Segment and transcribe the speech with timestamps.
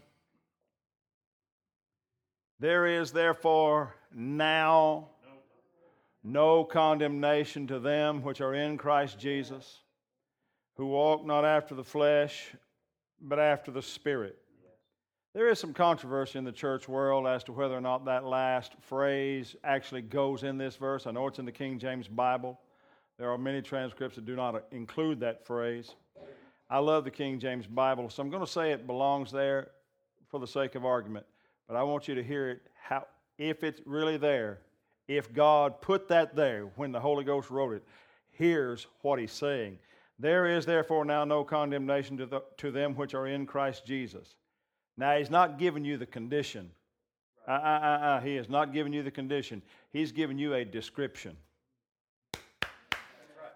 [2.61, 5.09] There is therefore now
[6.22, 9.81] no condemnation to them which are in Christ Jesus,
[10.77, 12.55] who walk not after the flesh,
[13.25, 14.39] but after the Spirit.
[15.34, 18.75] There is some controversy in the church world as to whether or not that last
[18.81, 21.08] phrase actually goes in this verse.
[21.08, 22.61] I know it's in the King James Bible.
[23.19, 25.94] There are many transcripts that do not include that phrase.
[26.70, 29.70] I love the King James Bible, so I'm going to say it belongs there
[30.28, 31.27] for the sake of argument.
[31.66, 33.06] But I want you to hear it how,
[33.38, 34.61] if it's really there,
[35.09, 37.83] if God put that there when the Holy Ghost wrote it,
[38.31, 39.78] here's what he's saying.
[40.18, 44.36] There is therefore now no condemnation to, the, to them which are in Christ Jesus.
[44.96, 46.70] Now, he's not giving you the condition.
[47.46, 49.60] Uh, uh, uh, uh, he has not given you the condition.
[49.92, 51.36] He's given you a description.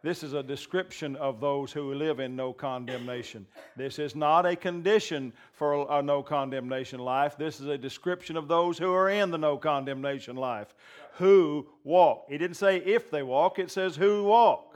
[0.03, 3.47] This is a description of those who live in no condemnation.
[3.77, 7.37] This is not a condition for a no condemnation life.
[7.37, 10.75] This is a description of those who are in the no condemnation life,
[11.15, 12.27] who walk.
[12.29, 14.68] He didn't say if they walk, it says who walk.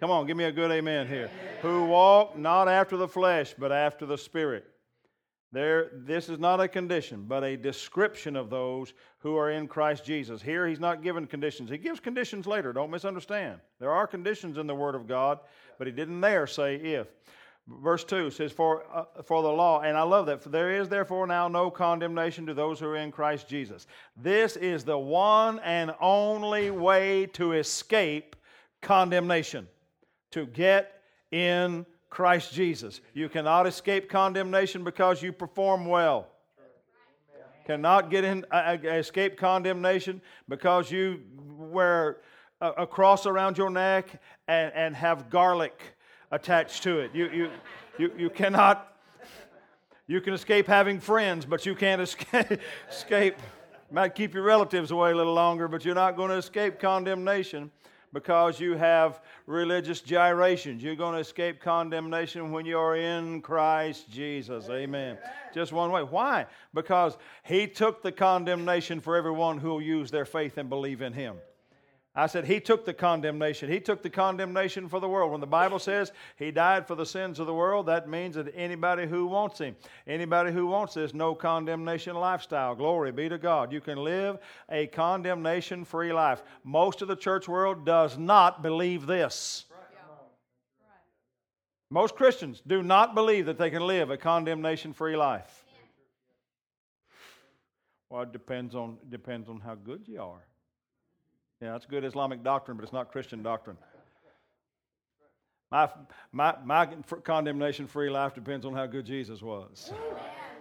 [0.00, 1.28] Come on, give me a good amen here.
[1.60, 4.64] Who walk not after the flesh, but after the Spirit.
[5.50, 10.04] There, this is not a condition, but a description of those who are in Christ
[10.04, 10.40] Jesus.
[10.40, 11.70] Here, he's not given conditions.
[11.70, 12.72] He gives conditions later.
[12.72, 13.58] Don't misunderstand.
[13.80, 15.40] There are conditions in the Word of God,
[15.78, 17.08] but he didn't there say if.
[17.66, 20.88] Verse 2 says, For, uh, for the law, and I love that, for there is
[20.88, 23.86] therefore now no condemnation to those who are in Christ Jesus.
[24.16, 28.36] This is the one and only way to escape
[28.80, 29.66] condemnation
[30.30, 33.00] to get in Christ Jesus.
[33.14, 36.28] You cannot escape condemnation because you perform well.
[37.66, 42.18] Cannot get in, uh, uh escape condemnation because you wear
[42.62, 45.78] a, a cross around your neck and, and have garlic
[46.30, 47.10] attached to it.
[47.14, 47.50] You, you,
[47.98, 48.96] you, you cannot,
[50.06, 52.58] you can escape having friends, but you can't escape,
[52.90, 53.36] escape.
[53.90, 57.70] Might keep your relatives away a little longer, but you're not going to escape condemnation
[58.12, 60.82] because you have religious gyrations.
[60.82, 64.68] You're going to escape condemnation when you're in Christ Jesus.
[64.68, 65.18] Amen.
[65.54, 66.02] Just one way.
[66.02, 66.46] Why?
[66.74, 71.12] Because He took the condemnation for everyone who will use their faith and believe in
[71.12, 71.36] Him.
[72.18, 73.70] I said, He took the condemnation.
[73.70, 75.30] He took the condemnation for the world.
[75.30, 78.52] When the Bible says He died for the sins of the world, that means that
[78.56, 83.72] anybody who wants Him, anybody who wants this no condemnation lifestyle, glory be to God.
[83.72, 86.42] You can live a condemnation free life.
[86.64, 89.66] Most of the church world does not believe this.
[91.88, 95.64] Most Christians do not believe that they can live a condemnation free life.
[98.10, 100.42] Well, it depends on, depends on how good you are.
[101.60, 103.76] Yeah, that's good Islamic doctrine, but it's not Christian doctrine.
[105.70, 105.90] My,
[106.32, 106.86] my, my
[107.24, 109.92] condemnation free life depends on how good Jesus was.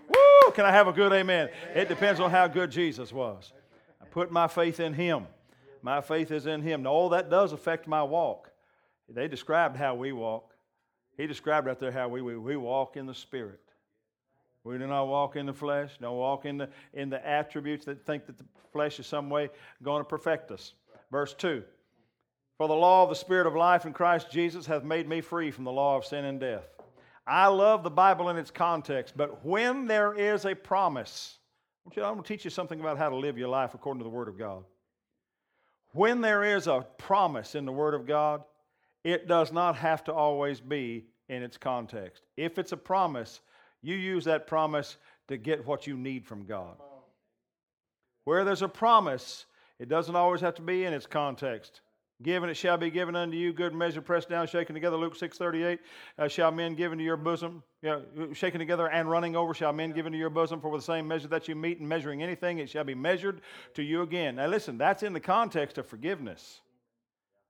[0.09, 0.51] Woo!
[0.51, 1.49] Can I have a good amen?
[1.73, 3.53] It depends on how good Jesus was.
[4.01, 5.27] I put my faith in Him.
[5.81, 6.83] My faith is in Him.
[6.83, 8.49] Now, all that does affect my walk.
[9.07, 10.53] They described how we walk.
[11.15, 13.61] He described right there how we, we, we walk in the Spirit.
[14.63, 18.05] We do not walk in the flesh, don't walk in the, in the attributes that
[18.05, 18.43] think that the
[18.73, 19.49] flesh is some way
[19.81, 20.73] going to perfect us.
[21.11, 21.63] Verse 2
[22.57, 25.51] For the law of the Spirit of life in Christ Jesus hath made me free
[25.51, 26.67] from the law of sin and death.
[27.25, 31.39] I love the Bible in its context, but when there is a promise,
[31.85, 34.09] I'm going to teach you something about how to live your life according to the
[34.09, 34.63] Word of God.
[35.91, 38.43] When there is a promise in the Word of God,
[39.03, 42.23] it does not have to always be in its context.
[42.35, 43.41] If it's a promise,
[43.81, 46.77] you use that promise to get what you need from God.
[48.23, 49.45] Where there's a promise,
[49.79, 51.81] it doesn't always have to be in its context.
[52.23, 54.97] Given it shall be given unto you, good measure, pressed down, shaken together.
[54.97, 55.81] Luke six thirty eight.
[56.17, 58.01] Uh, shall men give into your bosom, know,
[58.33, 60.59] shaken together and running over, shall men give into your bosom?
[60.59, 63.41] For with the same measure that you meet in measuring anything, it shall be measured
[63.75, 64.37] to you again.
[64.37, 66.61] Now listen, that's in the context of forgiveness.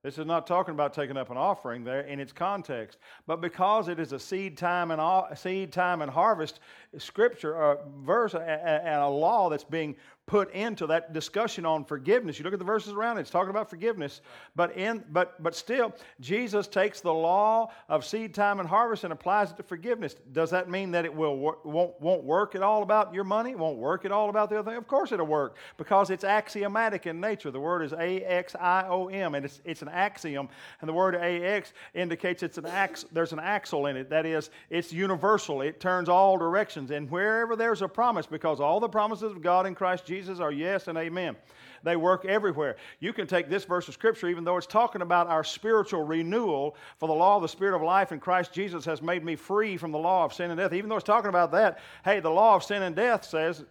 [0.04, 3.88] This is not talking about taking up an offering there in its context, but because
[3.88, 5.02] it is a seed time and
[5.36, 6.60] seed time and harvest
[6.98, 9.96] scripture, a verse, and a law that's being
[10.28, 12.38] put into that discussion on forgiveness.
[12.38, 14.20] You look at the verses around it, it's talking about forgiveness.
[14.54, 19.12] But in but but still, Jesus takes the law of seed time and harvest and
[19.12, 20.14] applies it to forgiveness.
[20.32, 23.56] Does that mean that it will won't won't work at all about your money?
[23.56, 24.78] Won't work at all about the other thing?
[24.78, 27.50] Of course it'll work because it's axiomatic in nature.
[27.50, 30.48] The word is A X I O M, and it's it's an axiom.
[30.80, 34.10] And the word AX indicates it's an ax there's an axle in it.
[34.10, 35.62] That is, it's universal.
[35.62, 36.90] It turns all directions.
[36.90, 40.40] And wherever there's a promise, because all the promises of God in Christ Jesus Jesus
[40.40, 41.36] are yes and amen.
[41.84, 42.76] They work everywhere.
[42.98, 46.74] You can take this verse of Scripture, even though it's talking about our spiritual renewal,
[46.98, 49.76] for the law of the Spirit of life in Christ Jesus has made me free
[49.76, 50.72] from the law of sin and death.
[50.72, 53.64] Even though it's talking about that, hey, the law of sin and death says,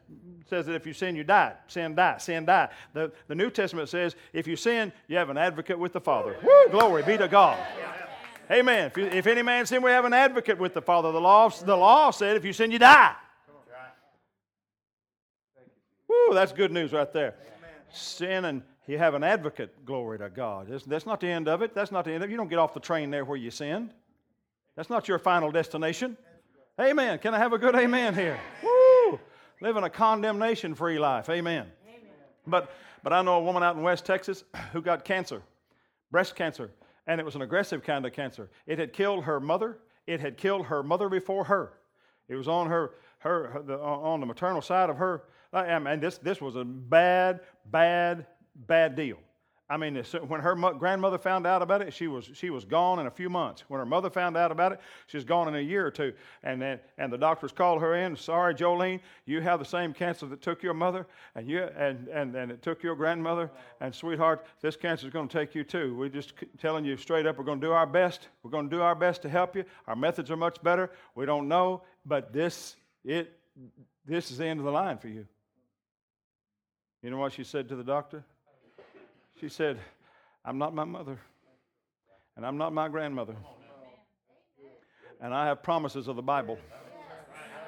[0.49, 1.51] says that if you sin, you die.
[1.67, 2.17] Sin, die.
[2.17, 2.69] Sin, die.
[2.93, 6.37] The, the New Testament says if you sin, you have an advocate with the Father.
[6.41, 7.59] Woo, glory be to God.
[8.49, 8.85] Amen.
[8.85, 11.11] If, you, if any man sin, we have an advocate with the Father.
[11.11, 13.13] The law, the law said if you sin, you die.
[16.27, 17.35] Woo, that's good news right there.
[17.57, 17.71] Amen.
[17.91, 20.67] Sin and you have an advocate, glory to God.
[20.87, 21.75] That's, not the end of it.
[21.75, 22.31] That's not the end of it.
[22.31, 23.93] You don't get off the train there where you sinned.
[24.77, 26.17] That's not your final destination.
[26.79, 27.19] Amen.
[27.19, 28.39] Can I have a good amen here?
[28.63, 29.19] Woo!
[29.59, 31.29] Living a condemnation free life.
[31.29, 31.65] Amen.
[31.85, 32.11] amen.
[32.45, 32.71] But,
[33.03, 35.41] but I know a woman out in West Texas who got cancer,
[36.11, 36.71] breast cancer,
[37.07, 38.49] and it was an aggressive kind of cancer.
[38.67, 39.79] It had killed her mother.
[40.05, 41.73] It had killed her mother before her.
[42.29, 45.23] It was on her, her, her the, on the maternal side of her
[45.53, 47.41] Uh, and this, this was a bad,
[47.71, 49.17] bad, bad deal.
[49.69, 53.07] I mean, when her grandmother found out about it, she was, she was gone in
[53.07, 53.65] a few months.
[53.67, 56.13] When her mother found out about it, she was gone in a year or two.
[56.43, 58.15] And, then, and the doctors called her in.
[58.15, 61.05] Sorry, Jolene, you have the same cancer that took your mother,
[61.35, 63.51] and, you, and, and, and it took your grandmother.
[63.81, 65.97] And, sweetheart, this cancer is going to take you too.
[65.97, 68.29] We're just telling you straight up, we're going to do our best.
[68.43, 69.65] We're going to do our best to help you.
[69.87, 70.91] Our methods are much better.
[71.13, 73.37] We don't know, but this, it,
[74.05, 75.27] this is the end of the line for you.
[77.03, 78.23] You know what she said to the doctor?
[79.39, 79.79] She said,
[80.43, 81.19] I'm not my mother,
[82.35, 83.35] and I'm not my grandmother,
[85.21, 86.57] and I have promises of the Bible.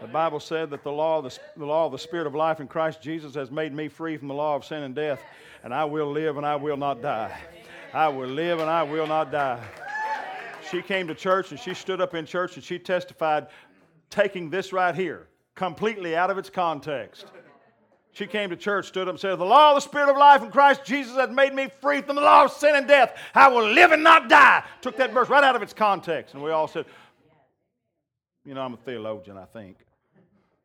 [0.02, 2.60] The Bible said that the law, of the, the law of the Spirit of life
[2.60, 5.22] in Christ Jesus has made me free from the law of sin and death,
[5.64, 7.38] and I will live and I will not die.
[7.94, 9.62] I will live and I will not die.
[10.72, 13.48] She came to church and she stood up in church and she testified,
[14.10, 17.26] taking this right here completely out of its context.
[18.12, 20.42] She came to church, stood up, and said, The law of the Spirit of life
[20.42, 23.16] in Christ Jesus has made me free from the law of sin and death.
[23.36, 24.64] I will live and not die.
[24.82, 26.34] Took that verse right out of its context.
[26.34, 26.86] And we all said,
[28.44, 29.78] You know, I'm a theologian, I think.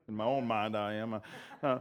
[0.08, 1.14] In my own mind, I am.
[1.14, 1.20] Uh,
[1.62, 1.78] uh,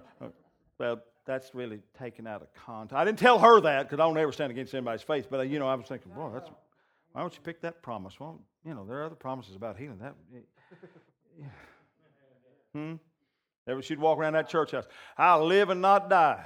[0.77, 2.95] well, that's really taken out of context.
[2.95, 5.27] I didn't tell her that because I don't ever stand against anybody's faith.
[5.29, 6.49] But, uh, you know, I was thinking, Boy, that's,
[7.13, 8.19] why don't you pick that promise?
[8.19, 9.99] Well, you know, there are other promises about healing.
[9.99, 10.15] That,
[11.39, 11.45] yeah.
[12.73, 12.95] Hmm?
[13.67, 14.85] Ever she'd walk around that church house.
[15.17, 16.45] I'll live and not die.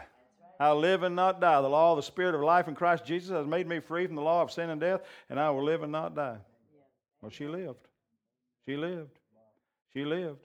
[0.59, 1.61] I'll live and not die.
[1.61, 4.15] The law of the Spirit of life in Christ Jesus has made me free from
[4.15, 6.37] the law of sin and death, and I will live and not die.
[7.21, 7.87] Well, she lived.
[8.65, 9.17] She lived.
[9.93, 10.39] She lived.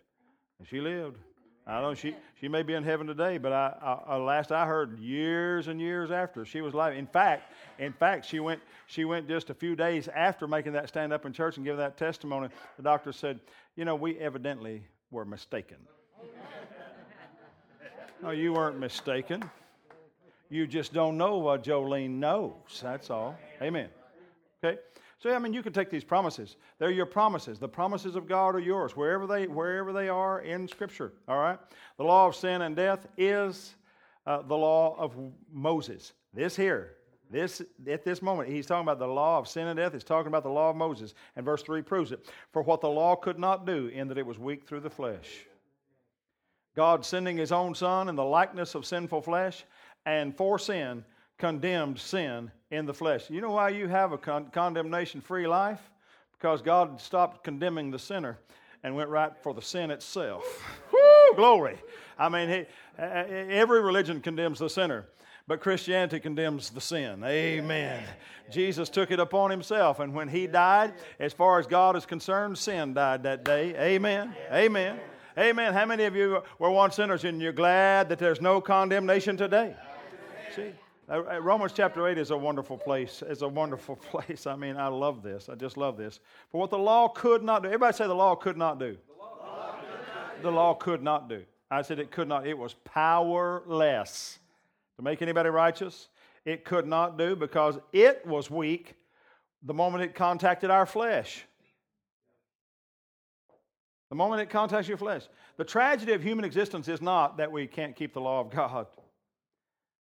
[0.59, 1.19] And she lived.
[1.67, 4.51] I don't know, she, she may be in heaven today, but I, I, uh, last
[4.51, 6.97] I heard, years and years after, she was alive.
[6.97, 10.89] In fact, in fact, she went, she went just a few days after making that
[10.89, 12.49] stand up in church and giving that testimony.
[12.77, 13.39] The doctor said,
[13.77, 15.77] You know, we evidently were mistaken.
[18.23, 19.43] No, you weren't mistaken.
[20.49, 22.81] You just don't know what Jolene knows.
[22.81, 23.37] That's all.
[23.61, 23.89] Amen.
[24.63, 24.79] Okay?
[25.19, 26.55] So I mean you can take these promises.
[26.79, 27.59] They're your promises.
[27.59, 31.13] The promises of God are yours, wherever they wherever they are in Scripture.
[31.27, 31.59] All right?
[31.97, 33.75] The law of sin and death is
[34.25, 35.17] uh, the law of
[35.53, 36.13] Moses.
[36.33, 36.95] This here,
[37.29, 39.95] this at this moment, he's talking about the law of sin and death.
[39.95, 42.25] He's talking about the law of Moses, and verse three proves it.
[42.53, 45.47] For what the law could not do, in that it was weak through the flesh.
[46.75, 49.65] God sending his own son in the likeness of sinful flesh,
[50.07, 51.05] and for sin,
[51.39, 53.29] condemned sin in the flesh.
[53.29, 55.81] You know why you have a con- condemnation free life?
[56.33, 58.39] Because God stopped condemning the sinner
[58.83, 60.45] and went right for the sin itself.
[60.93, 61.79] Woo, glory.
[62.19, 62.67] I mean, he,
[62.99, 65.07] every religion condemns the sinner,
[65.47, 67.23] but Christianity condemns the sin.
[67.25, 68.03] Amen.
[68.51, 72.59] Jesus took it upon himself, and when he died, as far as God is concerned,
[72.59, 73.75] sin died that day.
[73.77, 74.35] Amen.
[74.53, 74.99] Amen.
[75.39, 75.73] Amen.
[75.73, 79.75] How many of you were once sinners and you're glad that there's no condemnation today?
[80.55, 80.73] See,
[81.09, 83.23] uh, uh, Romans chapter 8 is a wonderful place.
[83.27, 84.47] It's a wonderful place.
[84.47, 85.49] I mean, I love this.
[85.49, 86.21] I just love this.
[86.51, 88.99] For what the law could not do, everybody say the law could not do.
[90.43, 91.45] The law could not do.
[91.71, 92.47] I said it could not.
[92.47, 94.39] It was powerless
[94.97, 96.09] to make anybody righteous.
[96.45, 98.97] It could not do because it was weak
[99.63, 101.47] the moment it contacted our flesh.
[104.13, 105.23] The moment it contacts your flesh.
[105.57, 108.87] The tragedy of human existence is not that we can't keep the law of God.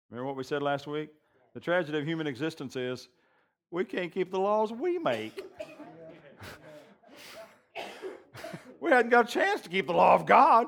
[0.09, 1.09] Remember what we said last week?
[1.53, 3.09] The tragedy of human existence is
[3.71, 5.43] we can't keep the laws we make.
[8.79, 10.67] we hadn't got a chance to keep the law of God.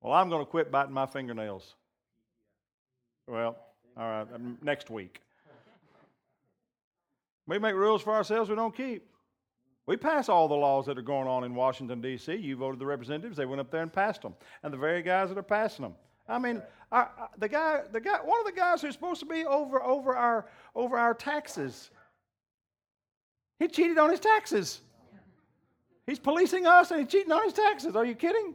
[0.00, 1.74] Well, I'm going to quit biting my fingernails.
[3.26, 3.56] Well,
[3.96, 5.20] all right, next week.
[7.48, 9.04] We make rules for ourselves we don't keep.
[9.88, 12.36] We pass all the laws that are going on in Washington, D.C.
[12.36, 14.34] You voted the representatives, they went up there and passed them.
[14.62, 15.94] And the very guys that are passing them.
[16.28, 16.62] I mean,
[17.38, 20.44] the guy, the guy, one of the guys who's supposed to be over, over, our,
[20.74, 21.90] over our taxes,
[23.58, 24.82] he cheated on his taxes.
[26.06, 27.96] He's policing us and he's cheating on his taxes.
[27.96, 28.54] Are you kidding?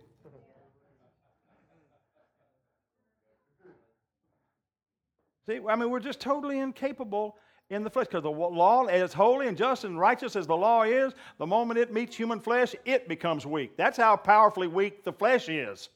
[5.47, 7.37] See, I mean, we're just totally incapable
[7.73, 8.07] in the flesh.
[8.07, 11.79] Because the law, as holy and just and righteous as the law is, the moment
[11.79, 13.75] it meets human flesh, it becomes weak.
[13.77, 15.89] That's how powerfully weak the flesh is.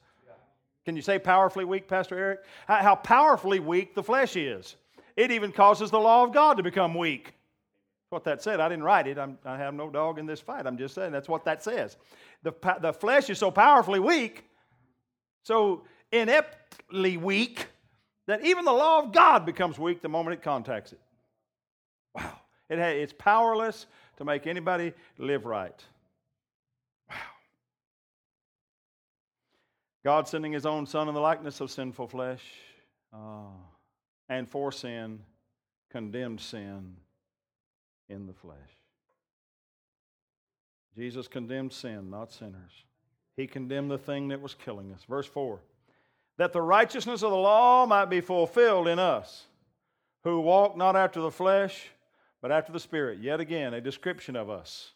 [0.84, 2.40] Can you say powerfully weak, Pastor Eric?
[2.66, 4.76] How powerfully weak the flesh is.
[5.16, 7.34] It even causes the law of God to become weak.
[8.10, 9.18] What that said, I didn't write it.
[9.18, 10.66] I'm, i have no dog in this fight.
[10.66, 11.98] I'm just saying that's what that says.
[12.42, 14.44] The, the flesh is so powerfully weak,
[15.42, 17.66] so ineptly weak,
[18.26, 21.00] that even the law of God becomes weak the moment it contacts it.
[22.18, 22.32] Wow.
[22.68, 25.82] It, it's powerless to make anybody live right.
[27.08, 27.16] Wow.
[30.04, 32.42] God sending his own Son in the likeness of sinful flesh,
[33.12, 33.50] uh,
[34.28, 35.20] and for sin,
[35.90, 36.96] condemned sin
[38.08, 38.56] in the flesh.
[40.96, 42.84] Jesus condemned sin, not sinners.
[43.36, 45.04] He condemned the thing that was killing us.
[45.08, 45.60] Verse 4
[46.38, 49.46] that the righteousness of the law might be fulfilled in us,
[50.22, 51.88] who walk not after the flesh,
[52.40, 53.18] but after the Spirit.
[53.20, 54.92] Yet again, a description of us.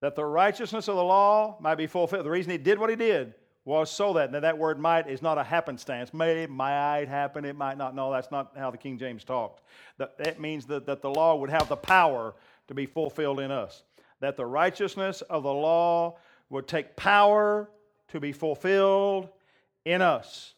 [0.00, 2.26] That the righteousness of the law might be fulfilled.
[2.26, 5.22] The reason he did what he did was so that, now that word might is
[5.22, 6.12] not a happenstance.
[6.12, 7.94] May, it might happen, it might not.
[7.94, 9.62] No, that's not how the King James talked.
[9.98, 12.34] That, that means that, that the law would have the power
[12.66, 13.84] to be fulfilled in us.
[14.20, 16.16] That the righteousness of the law
[16.50, 17.70] would take power
[18.08, 19.28] to be fulfilled
[19.84, 20.54] in us.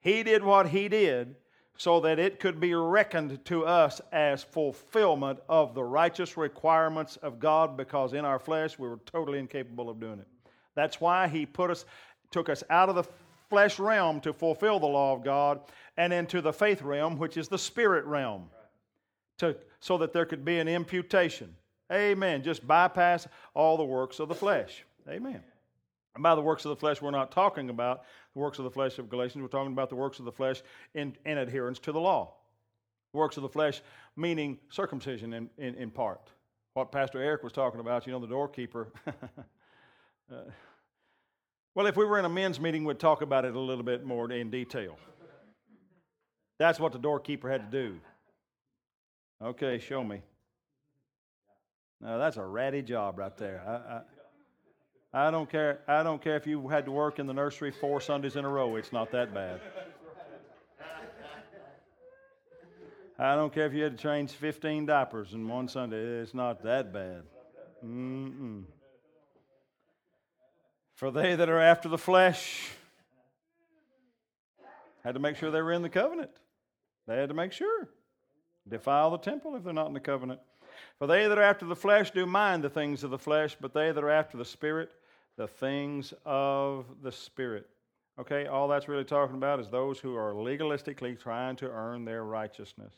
[0.00, 1.36] He did what he did
[1.80, 7.40] so that it could be reckoned to us as fulfillment of the righteous requirements of
[7.40, 10.28] God because in our flesh we were totally incapable of doing it.
[10.74, 11.86] That's why he put us
[12.30, 13.04] took us out of the
[13.48, 15.62] flesh realm to fulfill the law of God
[15.96, 18.50] and into the faith realm which is the spirit realm
[19.38, 21.56] to so that there could be an imputation.
[21.90, 22.42] Amen.
[22.42, 24.84] Just bypass all the works of the flesh.
[25.08, 25.42] Amen.
[26.14, 28.02] And by the works of the flesh, we're not talking about
[28.34, 29.42] the works of the flesh of Galatians.
[29.42, 30.62] We're talking about the works of the flesh
[30.94, 32.34] in, in adherence to the law.
[33.12, 33.82] Works of the flesh
[34.16, 36.30] meaning circumcision in, in, in part.
[36.74, 38.92] What Pastor Eric was talking about, you know, the doorkeeper.
[39.06, 40.34] uh,
[41.74, 44.04] well, if we were in a men's meeting, we'd talk about it a little bit
[44.04, 44.96] more in detail.
[46.58, 48.00] That's what the doorkeeper had to do.
[49.42, 50.20] Okay, show me.
[52.00, 53.62] Now, that's a ratty job right there.
[53.66, 54.00] I, I,
[55.12, 55.80] I don't care.
[55.88, 58.48] I don't care if you had to work in the nursery four Sundays in a
[58.48, 58.76] row.
[58.76, 59.60] It's not that bad.
[63.18, 65.98] I don't care if you had to change 15 diapers in one Sunday.
[65.98, 67.24] It's not that bad.
[67.84, 68.64] Mm-mm.
[70.94, 72.70] For they that are after the flesh
[75.02, 76.30] had to make sure they were in the covenant.
[77.06, 77.88] They had to make sure.
[78.68, 80.40] Defile the temple if they're not in the covenant.
[80.98, 83.74] For they that are after the flesh do mind the things of the flesh, but
[83.74, 84.90] they that are after the Spirit,
[85.40, 87.66] the things of the Spirit.
[88.18, 92.24] Okay, all that's really talking about is those who are legalistically trying to earn their
[92.24, 92.92] righteousness.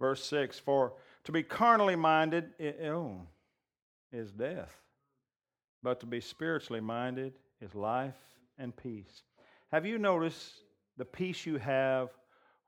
[0.00, 2.52] Verse 6 For to be carnally minded
[2.82, 3.20] oh,
[4.10, 4.74] is death,
[5.82, 8.16] but to be spiritually minded is life
[8.56, 9.24] and peace.
[9.70, 10.62] Have you noticed
[10.96, 12.08] the peace you have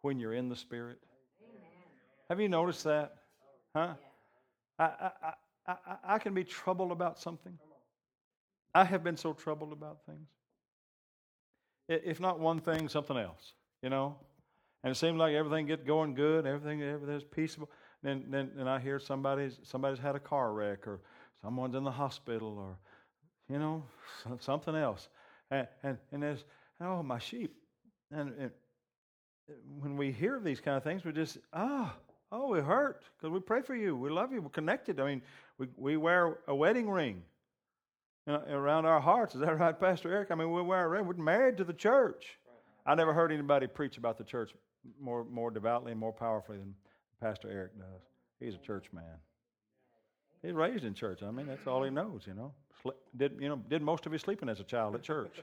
[0.02, 0.98] when you're in the Spirit?
[1.48, 1.62] Amen.
[2.28, 3.14] Have you noticed that?
[3.74, 3.94] Huh?
[4.78, 5.10] I, I,
[5.66, 7.58] I, I, can be troubled about something.
[8.74, 10.28] I have been so troubled about things.
[11.88, 13.52] If not one thing, something else,
[13.82, 14.16] you know?
[14.82, 17.70] And it seems like everything gets going good, everything everything's peaceable.
[18.02, 21.00] Then, then, then I hear somebody's, somebody's had a car wreck or
[21.42, 22.78] someone's in the hospital or
[23.48, 23.82] you know,
[24.40, 25.08] something else.
[25.50, 26.44] And, and, and there's,
[26.80, 27.54] oh, my sheep.
[28.10, 28.50] And, and
[29.80, 31.94] when we hear these kind of things, we just, ah,
[32.32, 33.96] oh, oh, it hurt because we pray for you.
[33.96, 34.42] We love you.
[34.42, 35.00] We're connected.
[35.00, 35.22] I mean,
[35.58, 37.22] we, we wear a wedding ring
[38.26, 39.34] around our hearts.
[39.34, 40.30] Is that right, Pastor Eric?
[40.30, 41.06] I mean, we wear a ring.
[41.06, 42.38] We're married to the church.
[42.86, 44.52] I never heard anybody preach about the church
[45.00, 46.74] more, more devoutly and more powerfully than
[47.20, 48.02] Pastor Eric does.
[48.40, 49.18] He's a church man.
[50.42, 51.22] He's raised in church.
[51.22, 52.52] I mean, that's all he knows, you know.
[53.16, 55.40] Did, you know, did most of his sleeping as a child at church.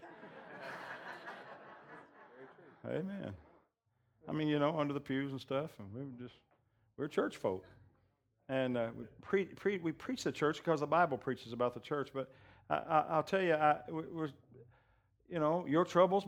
[2.88, 3.34] Amen.
[4.30, 6.36] I mean, you know, under the pews and stuff, and we were just,
[6.98, 7.66] we're church folk.
[8.50, 11.80] And uh, we, pre, pre, we preach the church because the Bible preaches about the
[11.80, 12.10] church.
[12.14, 12.32] But
[12.76, 13.78] I, will tell you, I,
[15.30, 16.26] you know, your troubles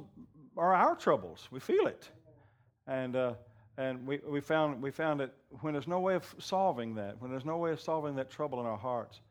[0.58, 1.48] are our troubles.
[1.52, 2.10] We feel it.
[2.88, 3.34] And, uh,
[3.78, 7.32] and we, we, found, we found that when there's no way of solving that, when
[7.32, 9.22] there's no way of solving that trouble in our hearts,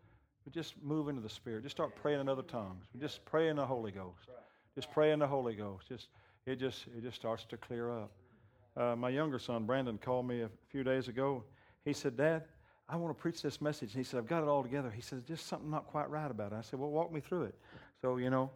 [0.44, 1.62] we just move into the Spirit.
[1.62, 2.86] Just start praying in other tongues.
[2.92, 4.28] We just pray in the Holy Ghost.
[4.74, 5.88] Just pray in the Holy Ghost.
[5.88, 6.08] Just,
[6.46, 8.10] it, just, it just starts to clear up.
[8.76, 11.44] Uh, my younger son, Brandon, called me a few days ago.
[11.84, 12.44] He said, Dad,
[12.92, 13.94] I want to preach this message.
[13.94, 14.90] And he said, I've got it all together.
[14.90, 16.56] He said, just something not quite right about it.
[16.56, 17.54] I said, Well, walk me through it.
[18.02, 18.50] So, you know,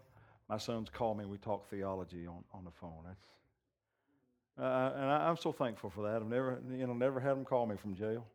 [0.51, 1.25] my sons call me.
[1.25, 2.99] We talk theology on, on the phone.
[3.07, 3.25] That's,
[4.59, 6.17] uh, and I, am so thankful for that.
[6.17, 8.27] I've never, you know, never had them call me from jail.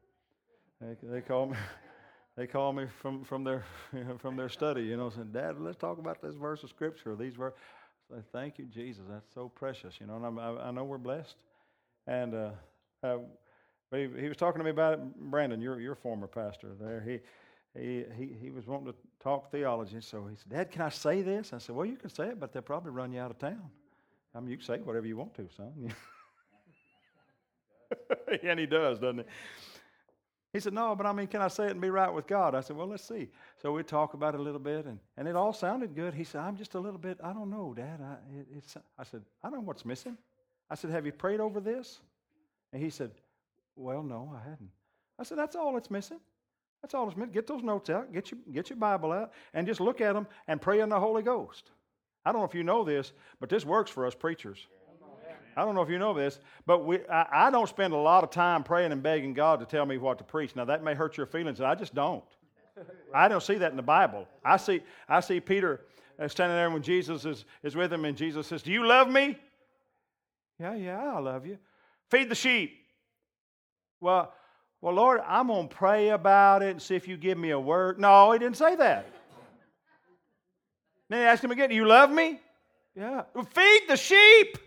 [0.81, 1.57] They, they call me,
[2.35, 3.63] they call me from, from their,
[4.17, 4.81] from their study.
[4.81, 7.15] You know, saying, "Dad, let's talk about this verse of scripture.
[7.15, 7.59] These verses."
[8.09, 9.03] So thank you, Jesus.
[9.07, 9.95] That's so precious.
[9.99, 11.35] You know, and I, I know we're blessed.
[12.07, 12.49] And uh,
[13.91, 14.99] uh, he, he was talking to me about it.
[15.29, 17.01] Brandon, your your former pastor there.
[17.01, 17.19] He.
[17.73, 21.21] He, he, he was wanting to talk theology, so he said, Dad, can I say
[21.21, 21.53] this?
[21.53, 23.69] I said, Well, you can say it, but they'll probably run you out of town.
[24.35, 25.93] I mean, you can say whatever you want to, son.
[28.43, 29.23] and he does, doesn't he?
[30.53, 32.55] He said, No, but I mean, can I say it and be right with God?
[32.55, 33.29] I said, Well, let's see.
[33.61, 36.13] So we talk about it a little bit, and, and it all sounded good.
[36.13, 37.99] He said, I'm just a little bit, I don't know, Dad.
[38.01, 40.17] I, it, it's, I said, I don't know what's missing.
[40.69, 41.99] I said, Have you prayed over this?
[42.73, 43.11] And he said,
[43.75, 44.71] Well, no, I hadn't.
[45.19, 46.19] I said, That's all it's missing.
[46.81, 47.33] That's all it's missing.
[47.33, 50.27] Get those notes out, get your, get your Bible out, and just look at them
[50.47, 51.71] and pray in the Holy Ghost.
[52.25, 54.67] I don't know if you know this, but this works for us preachers.
[55.55, 58.23] I don't know if you know this, but we, I, I, don't spend a lot
[58.23, 60.55] of time praying and begging God to tell me what to preach.
[60.55, 62.23] Now, that may hurt your feelings, and I just don't.
[63.13, 64.27] I don't see that in the Bible.
[64.45, 65.81] I see, I see Peter
[66.17, 69.09] uh, standing there when Jesus is, is with him, and Jesus says, Do you love
[69.09, 69.37] me?
[70.57, 71.57] Yeah, yeah, I love you.
[72.09, 72.80] Feed the sheep.
[74.01, 74.33] Well,
[74.81, 77.59] well, Lord, I'm going to pray about it and see if you give me a
[77.59, 77.99] word.
[77.99, 79.05] No, he didn't say that.
[81.07, 82.39] Then he asked him again, Do you love me?
[82.95, 83.23] Yeah.
[83.51, 84.57] Feed the sheep.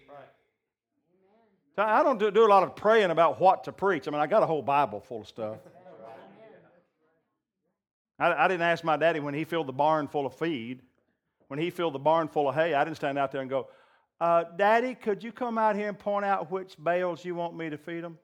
[1.77, 1.89] Right.
[1.89, 4.07] I don't do, do a lot of praying about what to preach.
[4.07, 5.59] I mean, I got a whole Bible full of stuff.
[8.19, 10.81] I, I didn't ask my daddy when he filled the barn full of feed,
[11.49, 13.69] when he filled the barn full of hay, I didn't stand out there and go,
[14.21, 17.69] uh, Daddy, could you come out here and point out which bales you want me
[17.69, 18.17] to feed them?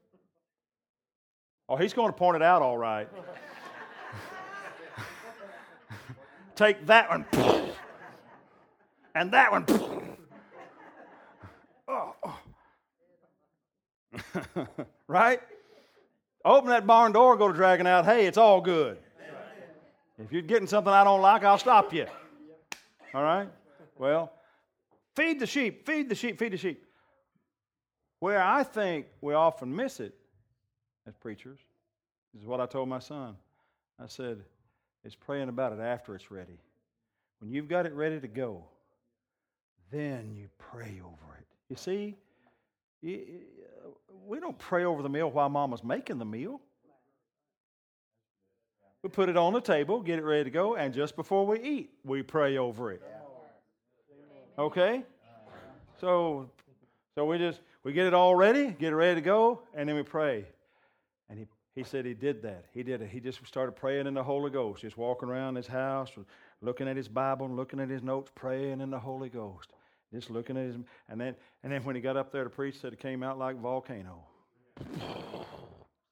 [1.71, 3.09] Oh, he's going to point it out all right.
[6.57, 7.25] Take that one
[9.15, 9.65] and that one.
[15.07, 15.41] right?
[16.45, 18.05] Open that barn door, go to dragging out.
[18.05, 18.99] Hey, it's all good.
[20.19, 22.07] If you're getting something I don't like, I'll stop you.
[23.15, 23.49] All right?
[23.97, 24.33] Well,
[25.15, 26.85] feed the sheep, feed the sheep, feed the sheep.
[28.19, 30.20] Where I think we often miss it
[31.11, 31.59] as preachers
[32.33, 33.35] This is what I told my son.
[33.99, 34.39] I said,
[35.05, 36.61] it's praying about it after it's ready.
[37.41, 38.65] When you've got it ready to go,
[39.91, 41.47] then you pray over it.
[41.69, 42.17] You see,
[43.03, 46.61] we don't pray over the meal while mama's making the meal.
[49.03, 51.61] We put it on the table, get it ready to go, and just before we
[51.61, 53.03] eat, we pray over it.
[54.59, 55.03] Okay?
[56.01, 56.51] So
[57.15, 59.97] so we just we get it all ready, get it ready to go, and then
[59.97, 60.47] we pray.
[61.75, 62.65] He said he did that.
[62.73, 63.11] He did it.
[63.11, 66.11] He just started praying in the Holy Ghost, just walking around his house,
[66.61, 69.73] looking at his Bible, looking at his notes, praying in the Holy Ghost.
[70.13, 70.77] Just looking at his,
[71.09, 73.39] and then, and then when he got up there to preach, said it came out
[73.39, 74.25] like volcano.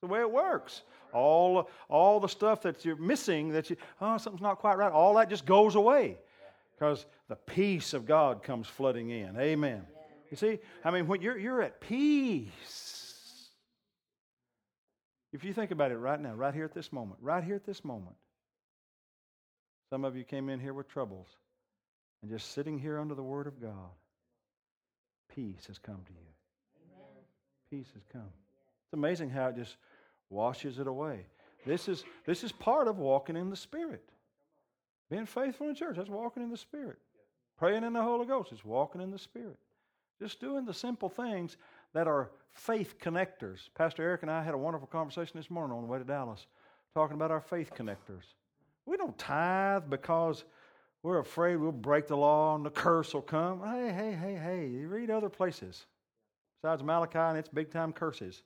[0.00, 0.82] the way it works.
[1.12, 5.14] All, all the stuff that you're missing, that you, oh, something's not quite right, all
[5.14, 6.18] that just goes away
[6.78, 9.36] because the peace of God comes flooding in.
[9.36, 9.84] Amen.
[10.30, 12.97] You see, I mean, when you're, you're at peace,
[15.32, 17.66] if you think about it right now, right here at this moment, right here at
[17.66, 18.16] this moment,
[19.90, 21.28] some of you came in here with troubles.
[22.20, 23.90] And just sitting here under the Word of God,
[25.34, 26.88] peace has come to you.
[26.92, 27.24] Amen.
[27.70, 28.32] Peace has come.
[28.84, 29.76] It's amazing how it just
[30.30, 31.26] washes it away.
[31.64, 34.04] This is, this is part of walking in the Spirit.
[35.10, 36.98] Being faithful in church, that's walking in the Spirit.
[37.58, 39.58] Praying in the Holy Ghost is walking in the Spirit.
[40.20, 41.56] Just doing the simple things
[41.94, 43.68] that are faith connectors.
[43.74, 46.46] Pastor Eric and I had a wonderful conversation this morning on the way to Dallas
[46.94, 48.34] talking about our faith connectors.
[48.86, 50.44] We don't tithe because
[51.02, 53.60] we're afraid we'll break the law and the curse will come.
[53.60, 55.86] Hey, hey, hey, hey, you read other places
[56.60, 58.42] besides Malachi and its big time curses.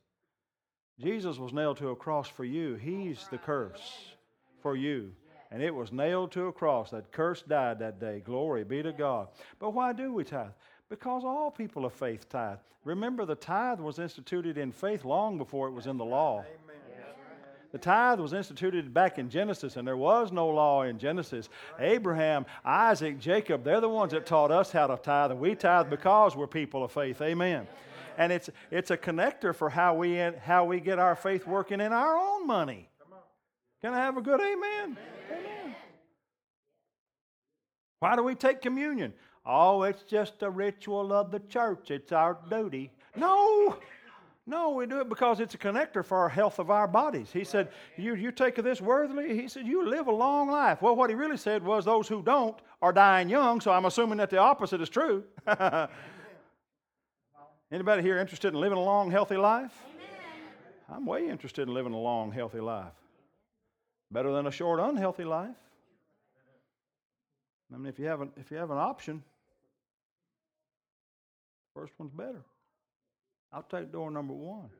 [1.00, 2.74] Jesus was nailed to a cross for you.
[2.74, 4.14] He's the curse
[4.60, 5.12] for you.
[5.50, 6.90] And it was nailed to a cross.
[6.90, 8.22] That curse died that day.
[8.24, 9.28] Glory be to God.
[9.58, 10.48] But why do we tithe?
[10.92, 12.58] Because all people of faith tithe.
[12.84, 16.44] Remember, the tithe was instituted in faith long before it was in the law.
[17.70, 21.48] The tithe was instituted back in Genesis, and there was no law in Genesis.
[21.78, 25.88] Abraham, Isaac, Jacob, they're the ones that taught us how to tithe, and we tithe
[25.88, 27.22] because we're people of faith.
[27.22, 27.66] Amen.
[28.18, 31.94] And it's, it's a connector for how we, how we get our faith working in
[31.94, 32.90] our own money.
[33.80, 34.98] Can I have a good amen?
[35.30, 35.74] Amen.
[38.00, 39.14] Why do we take communion?
[39.44, 41.90] Oh, it's just a ritual of the church.
[41.90, 42.92] It's our duty.
[43.16, 43.76] No,
[44.46, 47.30] no, we do it because it's a connector for our health of our bodies.
[47.32, 49.40] He said, you, you take this worthily.
[49.40, 50.82] He said, You live a long life.
[50.82, 54.18] Well, what he really said was, Those who don't are dying young, so I'm assuming
[54.18, 55.24] that the opposite is true.
[57.70, 59.72] Anybody here interested in living a long, healthy life?
[59.94, 60.06] Amen.
[60.90, 62.92] I'm way interested in living a long, healthy life.
[64.10, 65.56] Better than a short, unhealthy life.
[67.72, 69.22] I mean, if you have an, if you have an option,
[71.74, 72.44] first one's better.
[73.52, 74.70] I'll take door number one.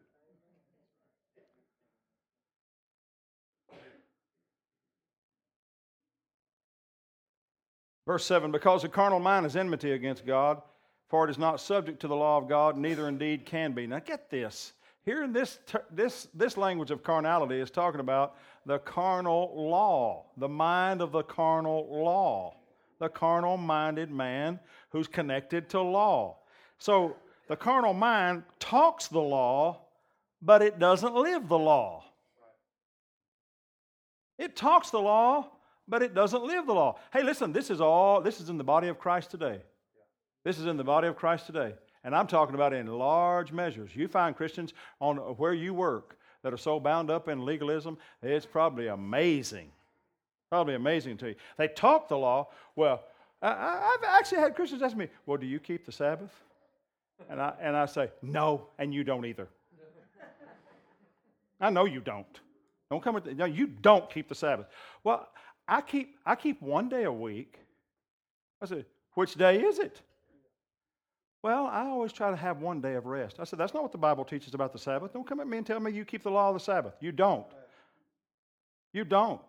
[8.06, 10.60] Verse 7 Because the carnal mind is enmity against God,
[11.08, 13.86] for it is not subject to the law of God, neither indeed can be.
[13.86, 14.72] Now get this.
[15.04, 15.58] Here in this,
[15.90, 21.24] this, this language of carnality is talking about the carnal law, the mind of the
[21.24, 22.54] carnal law,
[23.00, 26.38] the carnal minded man who's connected to law.
[26.82, 27.14] So
[27.46, 29.82] the carnal mind talks the law,
[30.42, 32.02] but it doesn't live the law.
[34.36, 35.46] It talks the law,
[35.86, 36.98] but it doesn't live the law.
[37.12, 39.60] Hey, listen, this is all, this is in the body of Christ today.
[40.42, 41.74] This is in the body of Christ today.
[42.02, 43.94] And I'm talking about in large measures.
[43.94, 47.96] You find Christians on uh, where you work that are so bound up in legalism,
[48.24, 49.70] it's probably amazing.
[50.50, 51.34] Probably amazing to you.
[51.58, 52.48] They talk the law.
[52.74, 53.04] Well,
[53.40, 56.32] I, have actually had Christians ask me, Well, do you keep the Sabbath?
[57.30, 59.48] And I, and I say, No, and you don't either.
[61.60, 62.40] I know you don't.
[62.90, 64.66] Don't come with the, no, you don't keep the Sabbath.
[65.04, 65.28] Well,
[65.68, 67.58] I keep I keep one day a week.
[68.60, 70.00] I said, which day is it?
[71.42, 73.40] Well, I always try to have one day of rest.
[73.40, 75.12] I said, that's not what the Bible teaches about the Sabbath.
[75.12, 76.94] Don't come at me and tell me you keep the law of the Sabbath.
[77.00, 77.46] You don't.
[78.92, 79.40] You don't.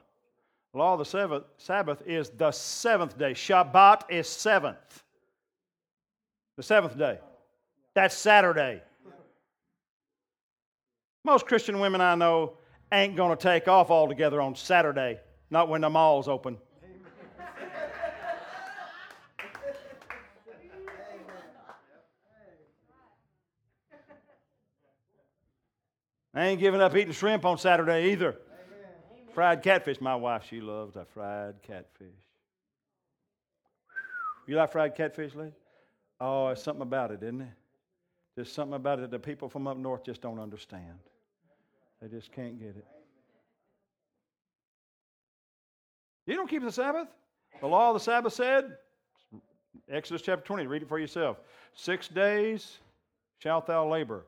[0.72, 3.34] The law of the Sabbath, Sabbath is the seventh day.
[3.34, 5.04] Shabbat is seventh.
[6.58, 7.20] The seventh day.
[7.95, 8.82] That's Saturday.
[11.23, 12.58] Most Christian women I know
[12.91, 16.58] ain't going to take off altogether on Saturday, not when the mall's open.
[26.36, 28.29] I ain't giving up eating shrimp on Saturday either.
[28.29, 29.34] Amen.
[29.34, 30.01] Fried catfish.
[30.01, 32.08] My wife, she loves that fried catfish.
[34.47, 35.53] You like fried catfish, lady?
[36.19, 37.47] Oh, it's something about it, isn't it?
[38.36, 40.98] There's something about it that the people from up north just don't understand.
[42.02, 42.86] They just can't get it.
[46.26, 47.08] You don't keep the Sabbath?
[47.62, 48.78] The law of the Sabbath said,
[49.89, 51.38] Exodus chapter 20, read it for yourself.
[51.74, 52.80] Six days
[53.39, 54.26] shalt thou labor.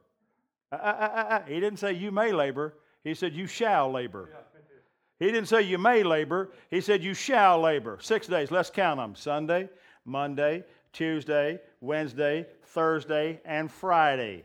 [0.71, 4.29] Uh, uh, uh, he didn't say you may labor, he said you shall labor.
[5.19, 7.97] He didn't say you may labor, he said you shall labor.
[8.01, 9.69] Six days, let's count them Sunday,
[10.03, 14.43] Monday, Tuesday, Wednesday, Thursday, and Friday.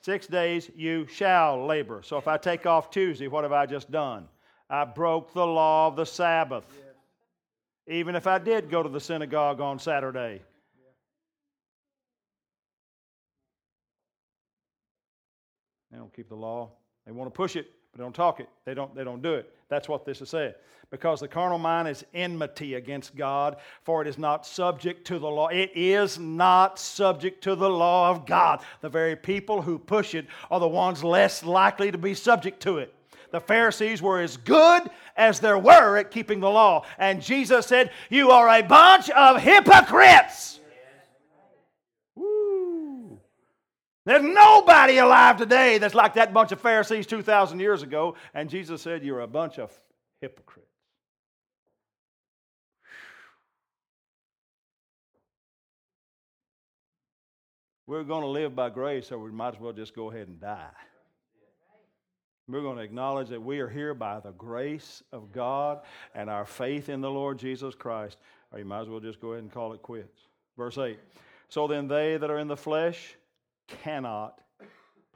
[0.00, 2.02] Six days you shall labor.
[2.02, 4.26] So if I take off Tuesday, what have I just done?
[4.68, 6.64] I broke the law of the Sabbath.
[7.86, 10.40] Even if I did go to the synagogue on Saturday.
[15.90, 16.70] They don't keep the law.
[17.04, 18.48] They want to push it, but they don't talk it.
[18.64, 19.54] They don't, they don't do it.
[19.72, 20.52] That's what this is saying.
[20.90, 25.30] Because the carnal mind is enmity against God, for it is not subject to the
[25.30, 25.48] law.
[25.48, 28.60] It is not subject to the law of God.
[28.82, 32.76] The very people who push it are the ones less likely to be subject to
[32.76, 32.94] it.
[33.30, 36.84] The Pharisees were as good as there were at keeping the law.
[36.98, 40.60] And Jesus said, You are a bunch of hypocrites.
[44.04, 48.16] There's nobody alive today that's like that bunch of Pharisees 2,000 years ago.
[48.34, 49.72] And Jesus said, You're a bunch of
[50.20, 50.68] hypocrites.
[57.86, 60.40] We're going to live by grace, so we might as well just go ahead and
[60.40, 60.70] die.
[62.48, 65.80] We're going to acknowledge that we are here by the grace of God
[66.14, 68.18] and our faith in the Lord Jesus Christ.
[68.50, 70.20] Or you might as well just go ahead and call it quits.
[70.56, 70.98] Verse 8
[71.48, 73.16] So then, they that are in the flesh,
[73.82, 74.40] cannot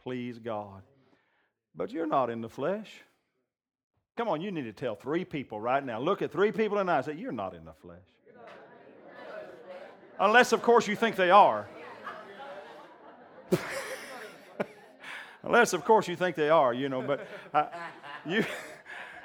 [0.03, 0.83] please God.
[1.75, 2.89] But you're not in the flesh.
[4.17, 6.01] Come on, you need to tell three people right now.
[6.01, 7.99] Look at three people and say, You're not in the flesh.
[10.19, 11.69] Unless, of course, you think they are.
[15.43, 17.67] Unless, of course, you think they are, you know, but uh,
[18.25, 18.45] you,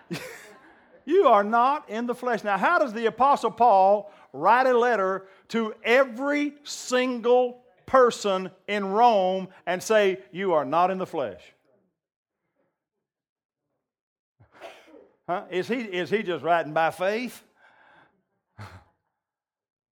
[1.06, 2.44] you are not in the flesh.
[2.44, 7.61] Now, how does the Apostle Paul write a letter to every single
[7.92, 11.42] person in Rome and say, You are not in the flesh?
[15.28, 15.44] Huh?
[15.52, 17.44] Is, he, is he just writing by faith?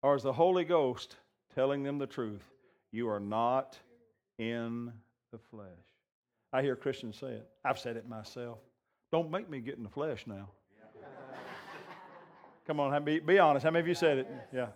[0.01, 1.17] or is the Holy Ghost
[1.53, 2.41] telling them the truth?
[2.91, 3.77] You are not
[4.37, 4.93] in
[5.31, 5.67] the flesh.
[6.53, 7.47] I hear Christians say it.
[7.65, 8.59] I've said it myself.
[9.11, 10.47] Don't make me get in the flesh now.
[12.65, 13.65] Come on, be, be honest.
[13.65, 14.27] How many of you said it?
[14.53, 14.67] Yeah.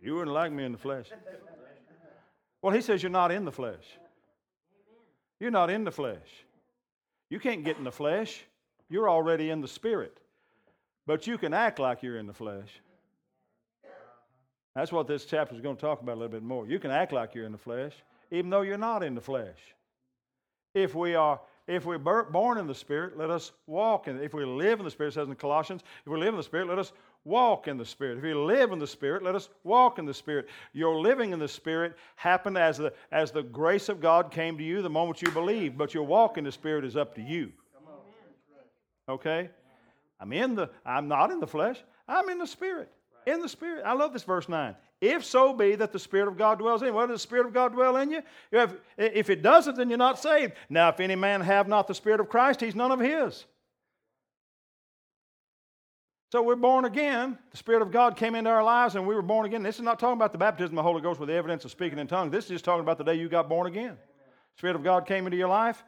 [0.00, 1.06] You wouldn't like me in the flesh.
[2.62, 3.84] Well, he says you're not in the flesh.
[5.40, 6.44] You're not in the flesh.
[7.30, 8.42] You can't get in the flesh.
[8.90, 10.18] You're already in the spirit.
[11.06, 12.68] But you can act like you're in the flesh.
[14.74, 16.66] That's what this chapter is going to talk about a little bit more.
[16.66, 17.94] You can act like you're in the flesh,
[18.30, 19.58] even though you're not in the flesh.
[20.74, 24.46] If we are if we're born in the Spirit, let us walk in If we
[24.46, 26.92] live in the Spirit, says in Colossians, if we live in the Spirit, let us
[27.24, 28.18] walk in the Spirit.
[28.18, 30.48] If we live in the Spirit, let us walk in the Spirit.
[30.72, 34.64] Your living in the Spirit happened as the, as the grace of God came to
[34.64, 37.52] you the moment you believed, but your walk in the Spirit is up to you.
[39.08, 39.50] Okay?
[40.20, 42.90] I'm in the, I'm not in the flesh, I'm in the Spirit.
[43.26, 43.82] In the Spirit.
[43.84, 44.74] I love this verse 9.
[45.00, 46.94] If so be that the Spirit of God dwells in you.
[46.94, 48.22] Well, does the Spirit of God dwell in you?
[48.50, 50.54] If, if it doesn't, then you're not saved.
[50.68, 53.44] Now, if any man have not the Spirit of Christ, he's none of his.
[56.30, 57.38] So we're born again.
[57.50, 59.62] The Spirit of God came into our lives and we were born again.
[59.62, 61.70] This is not talking about the baptism of the Holy Ghost with the evidence of
[61.70, 62.32] speaking in tongues.
[62.32, 63.96] This is just talking about the day you got born again.
[64.20, 65.84] The Spirit of God came into your life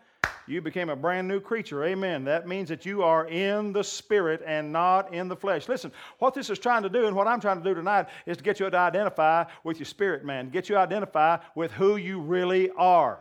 [0.50, 1.84] you became a brand new creature.
[1.84, 2.24] Amen.
[2.24, 5.68] That means that you are in the spirit and not in the flesh.
[5.68, 8.36] Listen, what this is trying to do and what I'm trying to do tonight is
[8.36, 10.50] to get you to identify with your spirit, man.
[10.50, 13.20] Get you to identify with who you really are.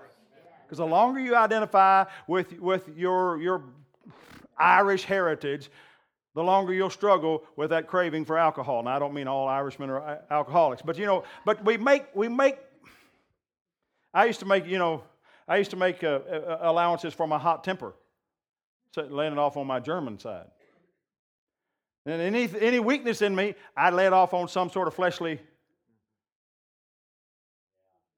[0.65, 3.63] Because the longer you identify with, with your, your
[4.57, 5.69] Irish heritage,
[6.35, 8.83] the longer you'll struggle with that craving for alcohol.
[8.83, 12.27] Now, I don't mean all Irishmen are alcoholics, but you know, but we make, we
[12.27, 12.57] make,
[14.13, 15.03] I used to make, you know,
[15.47, 17.93] I used to make uh, uh, allowances for my hot temper,
[18.93, 20.45] so it off on my German side.
[22.05, 25.39] And any, any weakness in me, I'd it off on some sort of fleshly.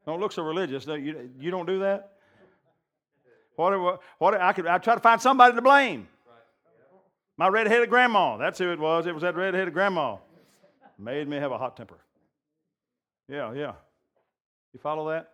[0.06, 0.86] Don't look so religious.
[0.86, 2.14] You, you don't do that?
[3.56, 6.08] What, what, I could I try to find somebody to blame.
[7.42, 8.38] My red-headed grandma.
[8.38, 9.08] That's who it was.
[9.08, 10.18] It was that red-headed grandma.
[11.00, 11.98] Made me have a hot temper.
[13.28, 13.74] Yeah, yeah.
[14.74, 15.32] You follow that?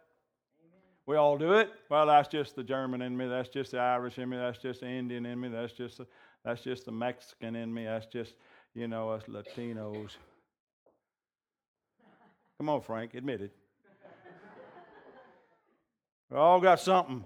[1.05, 1.69] We all do it.
[1.89, 3.27] Well, that's just the German in me.
[3.27, 4.37] That's just the Irish in me.
[4.37, 5.49] That's just the Indian in me.
[5.49, 6.07] That's just the,
[6.45, 7.83] that's just the Mexican in me.
[7.83, 8.35] That's just,
[8.73, 10.11] you know, us Latinos.
[12.57, 13.51] Come on, Frank, admit it.
[16.31, 17.25] We all got something.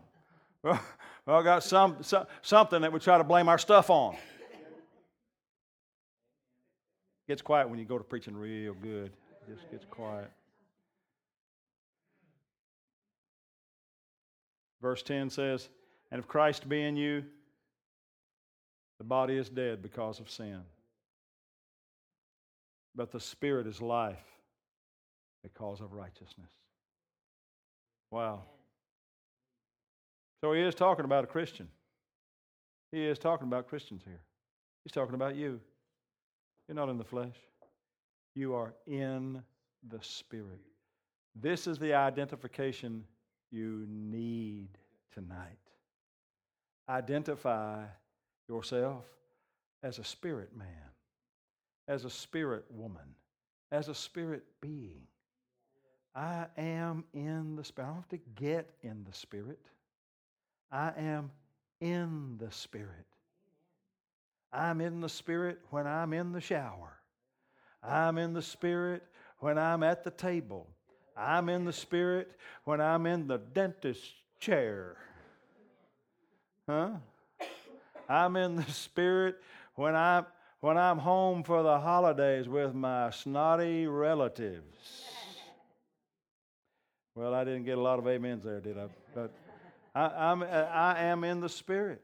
[1.27, 4.17] We all got some, some, something that we try to blame our stuff on.
[7.27, 9.11] Gets quiet when you go to preaching real good.
[9.47, 10.29] It just gets quiet.
[14.81, 15.69] Verse 10 says,
[16.11, 17.23] And if Christ be in you,
[18.97, 20.61] the body is dead because of sin.
[22.95, 24.23] But the spirit is life
[25.43, 26.49] because of righteousness.
[28.09, 28.43] Wow.
[30.41, 31.67] So he is talking about a Christian.
[32.91, 34.19] He is talking about Christians here.
[34.83, 35.59] He's talking about you.
[36.71, 37.35] You're not in the flesh,
[38.33, 39.43] you are in
[39.89, 40.61] the Spirit.
[41.35, 43.03] This is the identification
[43.51, 44.69] you need
[45.13, 45.59] tonight.
[46.87, 47.83] Identify
[48.47, 49.03] yourself
[49.83, 50.67] as a spirit man,
[51.89, 53.15] as a spirit woman,
[53.73, 55.01] as a spirit being.
[56.15, 57.87] I am in the spirit.
[57.87, 59.59] I don't have to get in the spirit.
[60.71, 61.31] I am
[61.81, 63.10] in the spirit.
[64.53, 66.99] I'm in the spirit when I'm in the shower.
[67.83, 69.03] I'm in the spirit
[69.39, 70.67] when I'm at the table.
[71.15, 72.31] I'm in the spirit
[72.63, 74.03] when I'm in the dentist
[74.39, 74.97] chair.
[76.67, 76.91] Huh?
[78.07, 79.37] I'm in the spirit
[79.75, 80.25] when I'm
[80.59, 85.05] when I'm home for the holidays with my snotty relatives.
[87.15, 88.85] Well, I didn't get a lot of amens there, did I?
[89.13, 89.31] But
[89.93, 92.01] I, I'm, I am in the Spirit.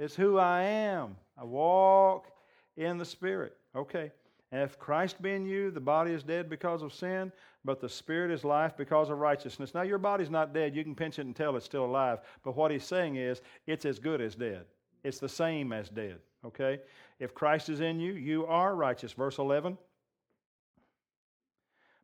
[0.00, 1.16] It's who I am.
[1.42, 2.28] I walk
[2.76, 3.56] in the Spirit.
[3.74, 4.12] Okay.
[4.52, 7.32] And if Christ be in you, the body is dead because of sin,
[7.64, 9.74] but the Spirit is life because of righteousness.
[9.74, 10.76] Now, your body's not dead.
[10.76, 12.20] You can pinch it and tell it's still alive.
[12.44, 14.66] But what he's saying is, it's as good as dead.
[15.02, 16.18] It's the same as dead.
[16.44, 16.80] Okay?
[17.18, 19.12] If Christ is in you, you are righteous.
[19.12, 19.76] Verse 11.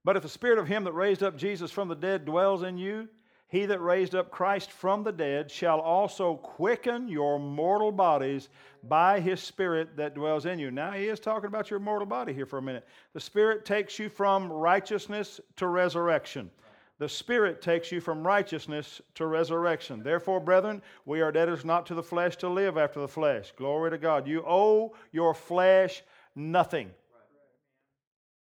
[0.04, 2.76] But if the Spirit of him that raised up Jesus from the dead dwells in
[2.76, 3.08] you,
[3.48, 8.50] he that raised up Christ from the dead shall also quicken your mortal bodies
[8.84, 10.70] by his Spirit that dwells in you.
[10.70, 12.86] Now, he is talking about your mortal body here for a minute.
[13.14, 16.50] The Spirit takes you from righteousness to resurrection.
[16.98, 20.02] The Spirit takes you from righteousness to resurrection.
[20.02, 23.52] Therefore, brethren, we are debtors not to the flesh to live after the flesh.
[23.56, 24.26] Glory to God.
[24.26, 26.02] You owe your flesh
[26.34, 26.90] nothing.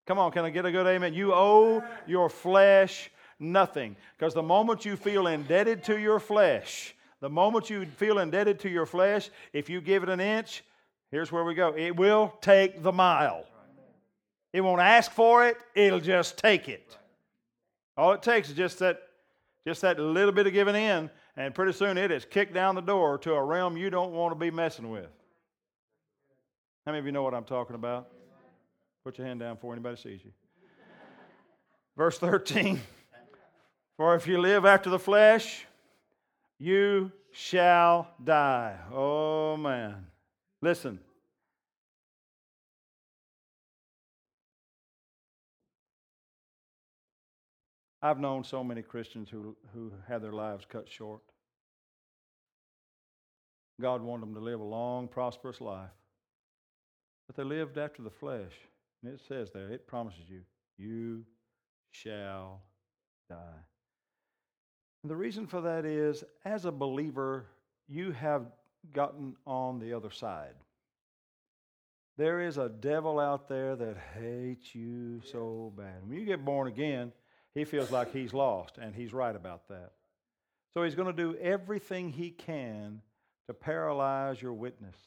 [0.07, 1.13] Come on, can I get a good amen?
[1.13, 3.95] You owe your flesh nothing.
[4.17, 8.69] Because the moment you feel indebted to your flesh, the moment you feel indebted to
[8.69, 10.63] your flesh, if you give it an inch,
[11.11, 13.45] here's where we go it will take the mile.
[14.53, 16.97] It won't ask for it, it'll just take it.
[17.95, 19.01] All it takes is just that,
[19.65, 22.81] just that little bit of giving in, and pretty soon it is kicked down the
[22.81, 25.09] door to a realm you don't want to be messing with.
[26.85, 28.07] How many of you know what I'm talking about?
[29.03, 30.31] Put your hand down before anybody sees you.
[31.97, 32.79] Verse 13.
[33.97, 35.65] For if you live after the flesh,
[36.59, 38.77] you shall die.
[38.93, 40.05] Oh, man.
[40.61, 40.99] Listen.
[48.01, 51.21] I've known so many Christians who, who had their lives cut short.
[53.81, 55.89] God wanted them to live a long, prosperous life.
[57.25, 58.53] But they lived after the flesh.
[59.03, 60.41] And it says there, it promises you,
[60.77, 61.23] you
[61.91, 62.61] shall
[63.29, 63.63] die.
[65.03, 67.45] And the reason for that is, as a believer,
[67.87, 68.45] you have
[68.93, 70.55] gotten on the other side.
[72.17, 76.01] There is a devil out there that hates you so bad.
[76.03, 77.11] When you get born again,
[77.53, 79.91] he feels like he's lost, and he's right about that.
[80.73, 83.01] So he's going to do everything he can
[83.47, 84.97] to paralyze your witness.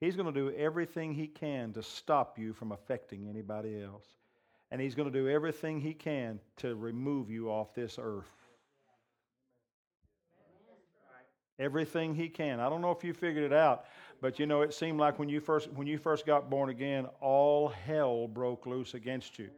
[0.00, 4.06] He's going to do everything he can to stop you from affecting anybody else.
[4.70, 8.30] And he's going to do everything he can to remove you off this earth.
[11.60, 12.58] Everything he can.
[12.58, 13.84] I don't know if you figured it out,
[14.20, 17.06] but you know, it seemed like when you first when you first got born again,
[17.20, 19.50] all hell broke loose against you.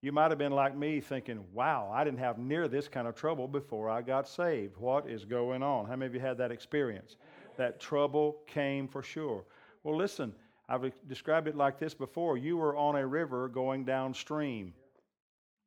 [0.00, 3.16] You might have been like me thinking, wow, I didn't have near this kind of
[3.16, 4.76] trouble before I got saved.
[4.76, 5.86] What is going on?
[5.86, 7.16] How many of you had that experience?
[7.56, 9.44] That trouble came for sure.
[9.82, 10.32] Well, listen,
[10.68, 12.38] I've described it like this before.
[12.38, 14.72] You were on a river going downstream,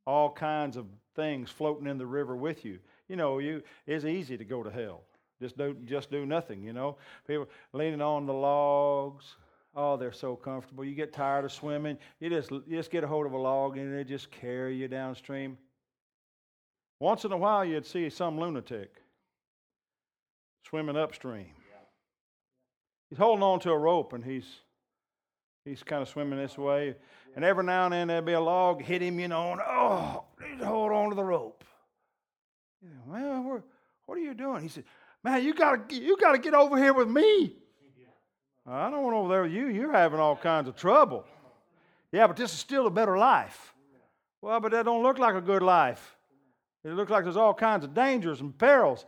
[0.07, 2.79] all kinds of things floating in the river with you.
[3.09, 5.01] You know, you, it's easy to go to hell.
[5.41, 6.97] Just do, just do nothing, you know.
[7.27, 9.35] People leaning on the logs.
[9.75, 10.85] Oh, they're so comfortable.
[10.85, 11.97] You get tired of swimming.
[12.19, 14.87] You just, you just get a hold of a log and they just carry you
[14.87, 15.57] downstream.
[16.99, 19.01] Once in a while, you'd see some lunatic
[20.67, 21.47] swimming upstream.
[23.09, 24.45] He's holding on to a rope and he's
[25.65, 26.95] he's kind of swimming this oh, way.
[27.35, 30.23] And every now and then there'd be a log hit him, you know, and oh,
[30.45, 31.63] he'd hold on to the rope.
[32.81, 33.63] Yeah, well,
[34.05, 34.61] what are you doing?
[34.61, 34.83] He said,
[35.23, 37.55] Man, you gotta you gotta get over here with me.
[38.65, 39.67] I don't want over there with you.
[39.67, 41.25] You're having all kinds of trouble.
[42.11, 43.73] Yeah, but this is still a better life.
[44.41, 46.15] Well, but that don't look like a good life.
[46.83, 49.05] It looks like there's all kinds of dangers and perils.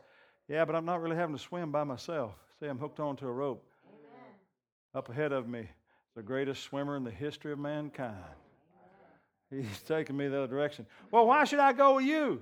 [0.47, 2.33] Yeah, but I'm not really having to swim by myself.
[2.59, 3.65] See, I'm hooked onto a rope.
[3.87, 4.35] Amen.
[4.93, 5.67] Up ahead of me,
[6.15, 8.15] the greatest swimmer in the history of mankind.
[9.49, 10.85] He's taking me the other direction.
[11.11, 12.41] Well, why should I go with you?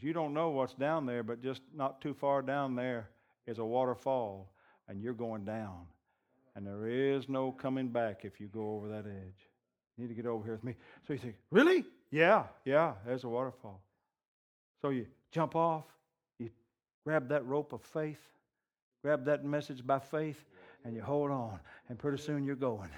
[0.00, 3.08] You don't know what's down there, but just not too far down there
[3.46, 4.50] is a waterfall,
[4.88, 5.86] and you're going down.
[6.56, 9.48] And there is no coming back if you go over that edge.
[9.96, 10.74] You need to get over here with me.
[11.06, 11.84] So you think, Really?
[12.10, 13.82] Yeah, yeah, there's a waterfall.
[14.80, 15.84] So you jump off,
[16.38, 16.50] you
[17.04, 18.20] grab that rope of faith,
[19.02, 20.44] grab that message by faith,
[20.84, 21.58] and you hold on.
[21.88, 22.90] And pretty soon you're going.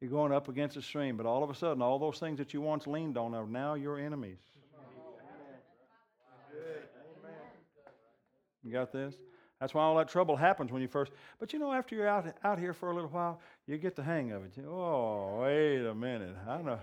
[0.00, 2.52] You're going up against the stream, but all of a sudden, all those things that
[2.52, 4.40] you once leaned on are now your enemies.
[8.62, 9.14] You got this?
[9.60, 11.12] That's why all that trouble happens when you first.
[11.38, 14.02] But you know, after you're out out here for a little while, you get the
[14.02, 14.52] hang of it.
[14.66, 16.34] Oh, wait a minute.
[16.48, 16.80] I know.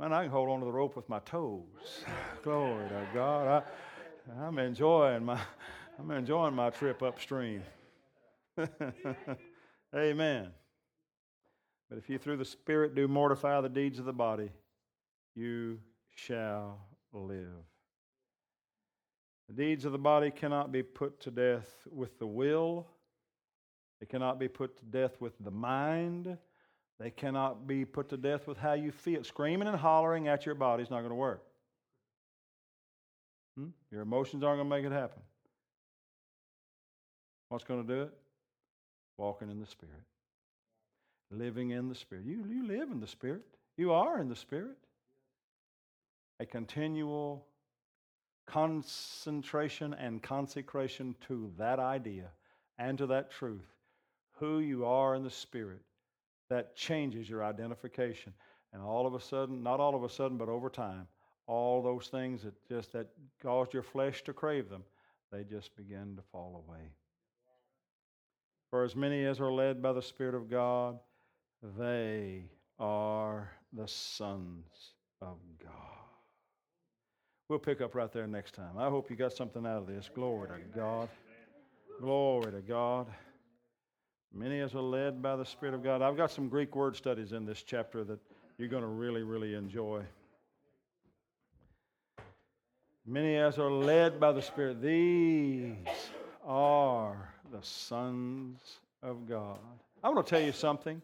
[0.00, 1.62] Man, I can hold on to the rope with my toes.
[2.42, 3.64] Glory to God.
[4.30, 5.38] I, I'm enjoying my
[5.98, 7.62] I'm enjoying my trip upstream.
[9.94, 10.48] Amen.
[11.88, 14.50] But if you through the Spirit do mortify the deeds of the body,
[15.34, 15.78] you
[16.14, 16.78] shall
[17.12, 17.62] live.
[19.54, 22.86] The deeds of the body cannot be put to death with the will,
[24.00, 26.38] they cannot be put to death with the mind,
[26.98, 29.22] they cannot be put to death with how you feel.
[29.24, 31.42] Screaming and hollering at your body is not going to work.
[33.58, 33.68] Hmm?
[33.90, 35.20] Your emotions aren't going to make it happen.
[37.50, 38.12] What's going to do it?
[39.18, 39.94] Walking in the Spirit.
[41.30, 42.24] Living in the Spirit.
[42.24, 43.42] You, you live in the Spirit.
[43.76, 44.78] You are in the Spirit.
[46.40, 47.44] A continual
[48.52, 52.28] concentration and consecration to that idea
[52.78, 53.74] and to that truth,
[54.32, 55.80] who you are in the Spirit,
[56.50, 58.32] that changes your identification.
[58.74, 61.06] And all of a sudden, not all of a sudden, but over time,
[61.46, 63.08] all those things that just that
[63.42, 64.84] caused your flesh to crave them,
[65.30, 66.92] they just begin to fall away.
[68.70, 70.98] For as many as are led by the Spirit of God,
[71.78, 72.44] they
[72.78, 74.66] are the sons
[75.20, 76.11] of God.
[77.48, 78.78] We'll pick up right there next time.
[78.78, 80.08] I hope you got something out of this.
[80.14, 81.08] Glory to God.
[82.00, 83.06] Glory to God.
[84.34, 86.00] Many as are led by the Spirit of God.
[86.00, 88.18] I've got some Greek word studies in this chapter that
[88.56, 90.02] you're going to really, really enjoy.
[93.04, 95.74] Many as are led by the Spirit, these
[96.46, 99.58] are the sons of God.
[100.02, 101.02] I want to tell you something.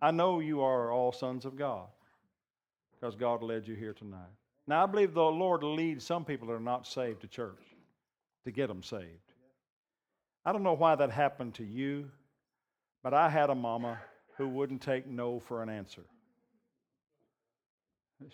[0.00, 1.88] I know you are all sons of God
[2.98, 4.30] because God led you here tonight.
[4.70, 7.58] Now, I believe the Lord leads some people that are not saved to church
[8.44, 9.32] to get them saved.
[10.44, 12.08] I don't know why that happened to you,
[13.02, 13.98] but I had a mama
[14.36, 16.04] who wouldn't take no for an answer.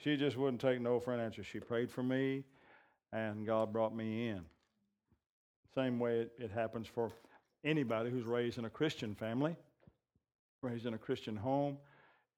[0.03, 1.43] She just wouldn't take no for an answer.
[1.43, 2.45] She prayed for me,
[3.14, 4.43] and God brought me in.
[5.74, 7.12] Same way it happens for
[7.64, 9.57] anybody who's raised in a Christian family,
[10.61, 11.78] raised in a Christian home.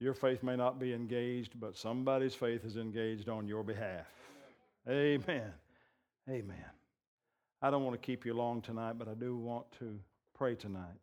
[0.00, 4.06] Your faith may not be engaged, but somebody's faith is engaged on your behalf.
[4.88, 5.52] Amen.
[6.28, 6.64] Amen.
[7.60, 9.98] I don't want to keep you long tonight, but I do want to
[10.34, 11.00] pray tonight.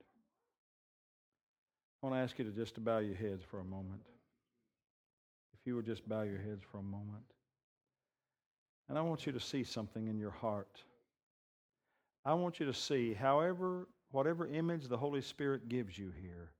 [2.02, 4.02] I want to ask you to just bow your heads for a moment.
[5.54, 7.26] If you would just bow your heads for a moment.
[8.88, 10.84] And I want you to see something in your heart.
[12.24, 16.52] I want you to see, however, whatever image the Holy Spirit gives you here,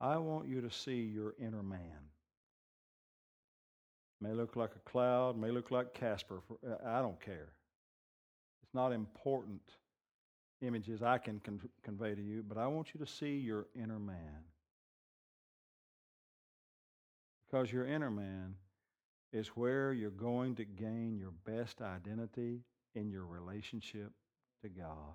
[0.00, 2.08] I want you to see your inner man.
[4.20, 6.40] May look like a cloud, may look like Casper.
[6.66, 7.52] Uh, I don't care.
[8.62, 9.62] It's not important
[10.60, 13.98] images I can con- convey to you, but I want you to see your inner
[13.98, 14.44] man.
[17.46, 18.54] Because your inner man
[19.32, 22.60] is where you're going to gain your best identity
[22.94, 24.10] in your relationship
[24.62, 25.14] to God.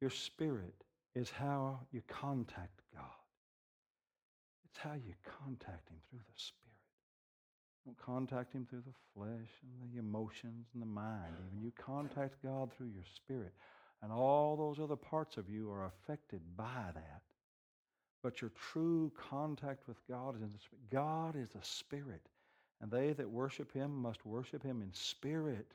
[0.00, 0.84] Your spirit
[1.14, 3.19] is how you contact God.
[4.82, 5.12] How you
[5.44, 6.60] contact Him through the Spirit.
[7.84, 11.34] Don't contact Him through the flesh and the emotions and the mind.
[11.46, 13.52] Even you contact God through your spirit,
[14.02, 17.20] and all those other parts of you are affected by that.
[18.22, 20.90] But your true contact with God is in the Spirit.
[20.90, 22.26] God is a spirit,
[22.80, 25.66] and they that worship Him must worship Him in spirit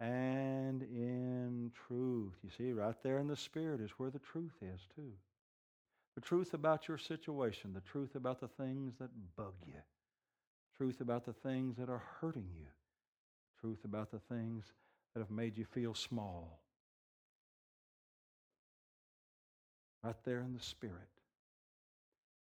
[0.00, 2.34] and in truth.
[2.42, 5.12] You see, right there in the Spirit is where the truth is, too.
[6.14, 9.80] The truth about your situation, the truth about the things that bug you,
[10.76, 12.66] truth about the things that are hurting you,
[13.60, 14.64] truth about the things
[15.14, 16.60] that have made you feel small.
[20.02, 21.08] Right there in the Spirit.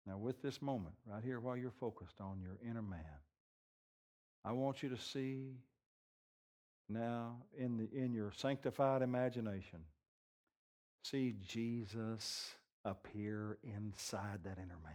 [0.05, 2.99] Now, with this moment, right here, while you're focused on your inner man,
[4.45, 5.57] I want you to see
[6.87, 9.79] now in, the, in your sanctified imagination,
[11.03, 12.55] see Jesus
[12.89, 14.93] appear inside that inner man.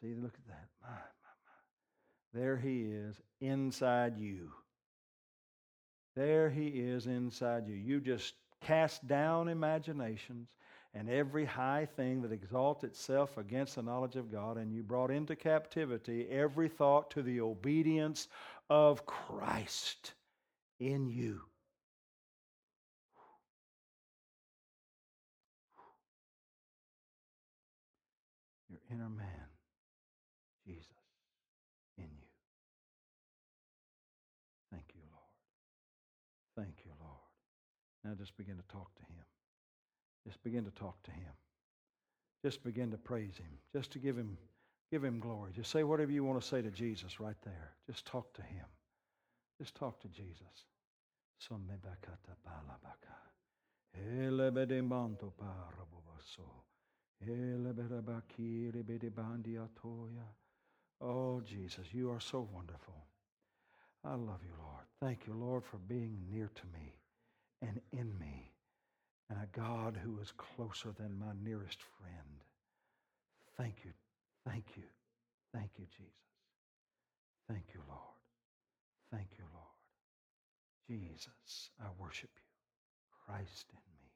[0.00, 0.68] See, look at that.
[0.82, 2.40] My, my, my.
[2.40, 4.52] There he is inside you.
[6.14, 7.74] There he is inside you.
[7.74, 10.48] You just cast down imaginations
[10.94, 15.10] and every high thing that exalts itself against the knowledge of God, and you brought
[15.10, 18.28] into captivity every thought to the obedience
[18.70, 20.14] of Christ
[20.80, 21.42] in you.
[28.90, 29.48] Inner man,
[30.66, 30.86] Jesus,
[31.96, 32.28] in you.
[34.70, 35.34] Thank you, Lord.
[36.56, 37.18] Thank you, Lord.
[38.04, 39.24] Now just begin to talk to Him.
[40.26, 41.32] Just begin to talk to Him.
[42.44, 43.58] Just begin to praise Him.
[43.74, 44.36] Just to give Him,
[44.90, 45.52] give Him glory.
[45.54, 47.72] Just say whatever you want to say to Jesus right there.
[47.86, 48.66] Just talk to Him.
[49.60, 50.64] Just talk to Jesus.
[61.00, 62.94] Oh, Jesus, you are so wonderful.
[64.04, 64.84] I love you, Lord.
[65.00, 66.94] Thank you, Lord, for being near to me
[67.60, 68.52] and in me,
[69.28, 72.44] and a God who is closer than my nearest friend.
[73.56, 73.92] Thank you,
[74.46, 74.84] thank you,
[75.52, 76.12] thank you, Jesus.
[77.48, 78.00] Thank you, Lord.
[79.12, 79.64] Thank you, Lord.
[80.88, 82.42] Jesus, I worship you.
[83.26, 84.10] Christ in me.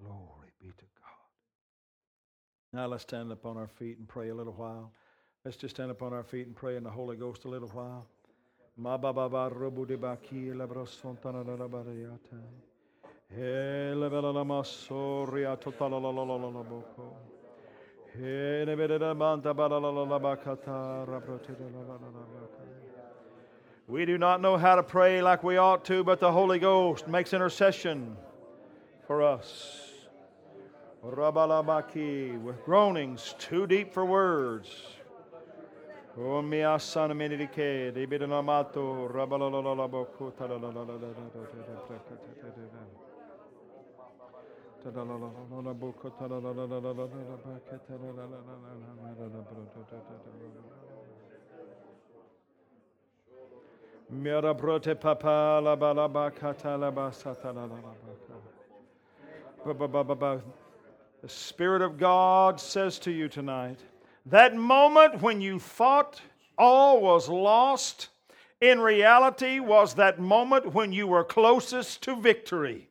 [0.00, 1.20] Glory be to God.
[2.72, 4.92] Now let's stand up on our feet and pray a little while.
[5.44, 7.68] Let's just stand up on our feet and pray in the Holy Ghost a little
[7.68, 8.06] while.
[23.86, 27.08] We do not know how to pray like we ought to, but the Holy Ghost
[27.08, 28.16] makes intercession
[29.06, 29.89] for us.
[31.04, 34.68] Rabalabaki, with groanings too deep for words.
[36.18, 40.32] Oh, o mia sana menidike, de bidanamato, rabalalalaboku,
[54.10, 57.64] Mira brote papa la katala basata la
[59.74, 60.40] la
[61.22, 63.78] The Spirit of God says to you tonight,
[64.26, 66.20] that moment when you thought
[66.56, 68.08] all was lost,
[68.60, 72.88] in reality was that moment when you were closest to victory.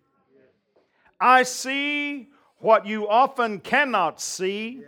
[1.20, 4.84] I see what you often cannot see.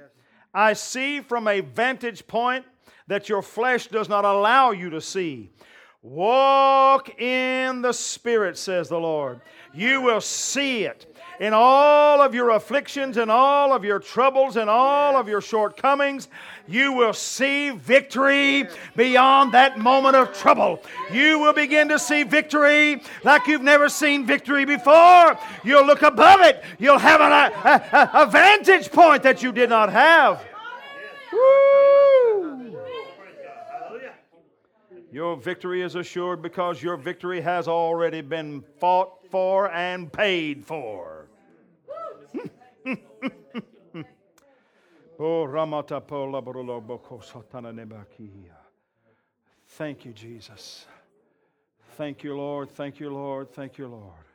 [0.54, 2.66] I see from a vantage point
[3.08, 5.50] that your flesh does not allow you to see.
[6.04, 9.42] Walk in the Spirit, says the Lord.
[9.74, 11.11] You will see it.
[11.42, 16.28] In all of your afflictions and all of your troubles and all of your shortcomings,
[16.68, 20.84] you will see victory beyond that moment of trouble.
[21.12, 25.36] You will begin to see victory like you've never seen victory before.
[25.64, 26.64] You'll look above it.
[26.78, 30.46] You'll have an, a, a, a vantage point that you did not have.
[35.12, 41.21] Your victory is assured because your victory has already been fought for and paid for.
[45.22, 48.56] Oh, Ramata Pola Boroloboko Satana Nebakia.
[49.68, 50.86] Thank you, Jesus.
[51.96, 52.70] Thank you, Lord.
[52.72, 53.52] Thank you, Lord.
[53.52, 54.26] Thank you, Lord.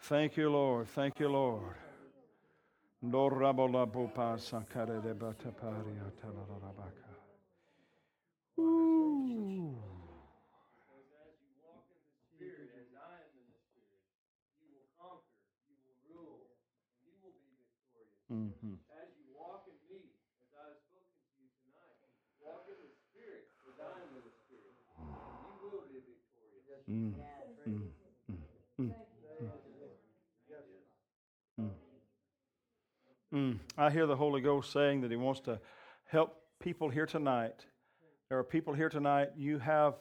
[0.00, 0.88] Thank you, Lord.
[0.88, 1.74] Thank you, Lord.
[8.58, 9.74] Ooh.
[18.26, 18.74] Mm-hmm.
[18.90, 20.02] As you walk in me,
[20.42, 21.94] as I have spoken to you tonight,
[22.42, 24.74] walk in the Spirit, as I am in the Spirit.
[24.98, 26.75] You will be victorious.
[26.90, 27.12] Mm.
[27.68, 27.82] Mm.
[28.80, 28.90] Mm.
[33.34, 33.58] Mm.
[33.76, 35.58] I hear the Holy Ghost saying that He wants to
[36.04, 37.64] help people here tonight.
[38.28, 39.94] There are people here tonight, you have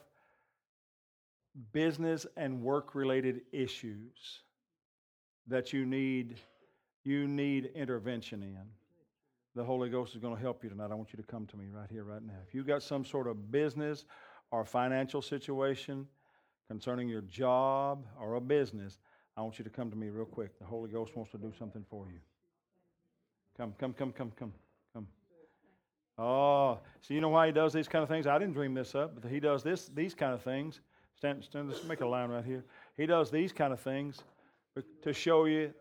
[1.72, 4.42] business and work related issues
[5.48, 6.38] that you need
[7.04, 8.58] you need intervention in.
[9.56, 10.90] The Holy Ghost is going to help you tonight.
[10.92, 12.34] I want you to come to me right here, right now.
[12.46, 14.06] If you've got some sort of business
[14.52, 16.08] or financial situation
[16.68, 19.00] concerning your job or a business,
[19.38, 20.58] I want you to come to me real quick.
[20.60, 22.20] The Holy Ghost wants to do something for you.
[23.58, 24.54] Come, come, come, come, come,
[24.94, 25.08] come.
[26.18, 28.28] Oh, so you know why he does these kind of things?
[28.28, 30.80] I didn't dream this up, but he does this, these kind of things.
[31.18, 32.64] Stand, stand, let's make a line right here.
[32.98, 34.24] He does these kind of things
[35.02, 35.74] to show you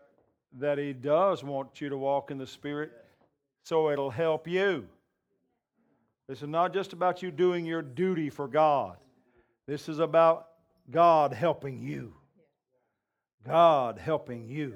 [0.59, 2.91] that He does want you to walk in the Spirit,
[3.63, 4.87] so it'll help you.
[6.27, 8.97] This is not just about you doing your duty for God,
[9.67, 10.47] this is about
[10.91, 12.13] God helping you.
[13.45, 14.73] God helping you.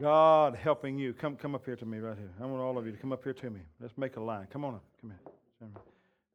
[0.00, 1.12] God helping you.
[1.12, 2.30] Come, come up here to me right here.
[2.40, 3.60] I want all of you to come up here to me.
[3.80, 4.46] Let's make a line.
[4.52, 4.84] Come on up.
[5.00, 5.20] Come here.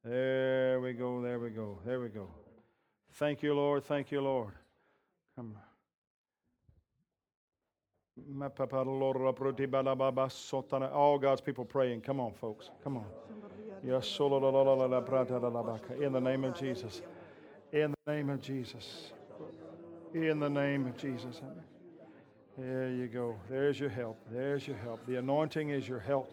[0.06, 1.22] There we go.
[1.22, 1.80] There we go.
[1.86, 2.28] There we go.
[3.14, 3.86] Thank you, Lord.
[3.86, 4.54] Thank you, Lord.
[5.36, 5.56] Come.
[10.94, 12.02] All God's people praying.
[12.02, 12.70] Come on, folks.
[12.84, 13.06] Come on.
[16.02, 17.02] In the name of Jesus.
[17.74, 19.12] In the name of Jesus.
[20.14, 21.42] In the name of Jesus.
[22.56, 23.36] There you go.
[23.50, 24.20] There's your help.
[24.32, 25.04] There's your help.
[25.08, 26.32] The anointing is your help.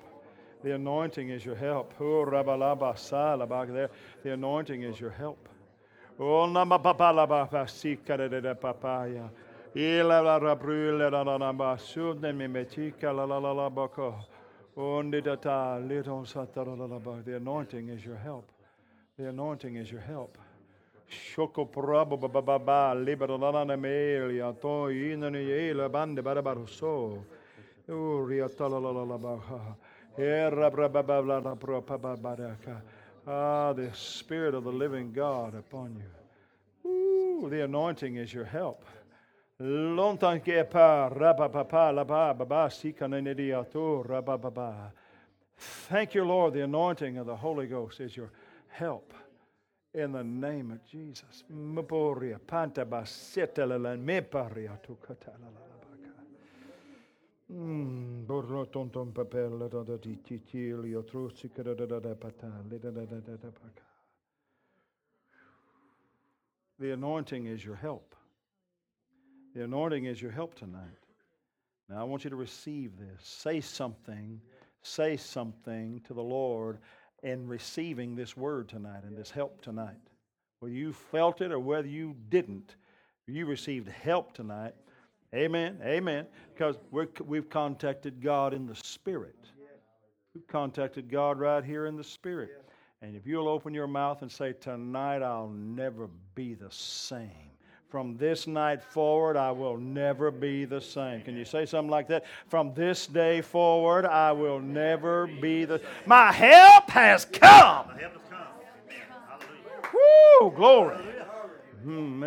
[0.62, 1.94] The anointing is your help.
[4.22, 5.48] The anointing is your help.
[17.24, 18.50] The anointing is your help.
[19.18, 20.36] The anointing is your help.
[21.10, 26.40] Shoko prabo ba ba ba libero la na melia to in ne la bande bara
[26.40, 27.24] bara so.
[27.88, 29.74] Uri atala la la la ba ha.
[30.16, 32.36] Era bra ba ba la pro pa ba ba
[33.26, 36.88] Ah, the Spirit of the living God upon you.
[36.88, 38.84] Ooh, the anointing is your help.
[39.58, 44.92] Longtemps que pa raba papa la ba ba ba si kanenidiato raba ba ba.
[45.56, 46.54] Thank you, Lord.
[46.54, 48.30] The anointing of the Holy Ghost is your
[48.68, 49.12] help
[49.94, 51.44] in the name of Jesus.
[66.78, 68.14] The anointing is your help.
[69.54, 70.80] The anointing is your help tonight.
[71.88, 73.20] Now I want you to receive this.
[73.22, 74.40] Say something.
[74.82, 76.78] Say something to the Lord
[77.22, 79.96] in receiving this word tonight and this help tonight.
[80.60, 82.76] Whether you felt it or whether you didn't,
[83.26, 84.74] you received help tonight.
[85.34, 85.78] Amen.
[85.84, 86.26] Amen.
[86.52, 89.36] Because we have contacted God in the Spirit.
[90.34, 92.64] We've contacted God right here in the Spirit.
[93.02, 97.49] And if you'll open your mouth and say, Tonight I'll never be the same
[97.90, 101.22] from this night forward, I will never be the same.
[101.22, 102.24] Can you say something like that?
[102.46, 105.80] From this day forward, I will never be the.
[106.06, 107.88] My help has come.
[107.88, 108.40] My help has come.
[110.40, 110.50] Woo!
[110.52, 110.98] Glory.
[111.84, 112.24] Mm,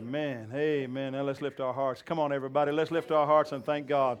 [0.00, 0.48] amen.
[0.52, 1.12] Amen.
[1.12, 2.02] Now let's lift our hearts.
[2.02, 2.72] Come on, everybody.
[2.72, 4.18] Let's lift our hearts and thank God.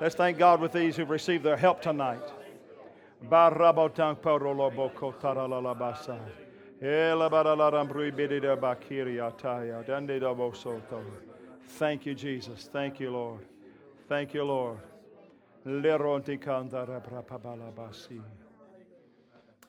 [0.00, 2.22] Let's thank God with these who've received their help tonight.
[11.78, 12.68] Thank you, Jesus.
[12.72, 13.40] Thank you, Lord.
[14.08, 14.78] Thank you, Lord.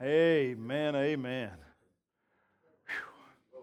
[0.02, 0.96] Amen.
[0.96, 1.52] Amen.
[2.88, 3.62] Whew.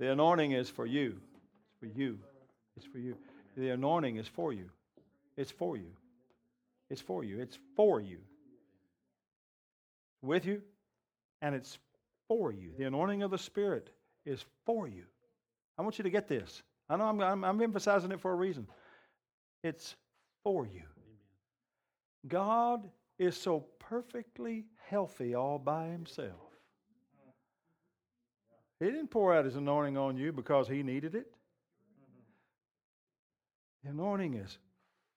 [0.00, 1.20] The anointing is for you.
[1.64, 2.18] It's for you.
[2.76, 3.16] It's for you.
[3.56, 4.70] The anointing is for you.
[5.36, 5.92] It's for you.
[6.90, 7.40] It's for you.
[7.40, 8.18] It's for you.
[10.20, 10.62] With you,
[11.42, 11.78] and it's
[12.28, 12.70] for you.
[12.78, 13.90] The anointing of the Spirit
[14.24, 15.02] is for you.
[15.76, 16.62] I want you to get this.
[16.88, 18.66] I know I'm, I'm, I'm emphasizing it for a reason.
[19.62, 19.96] It's
[20.44, 20.82] for you.
[22.28, 22.88] God
[23.18, 26.52] is so perfectly healthy all by himself.
[28.78, 31.26] He didn't pour out his anointing on you because he needed it.
[33.84, 34.58] The anointing is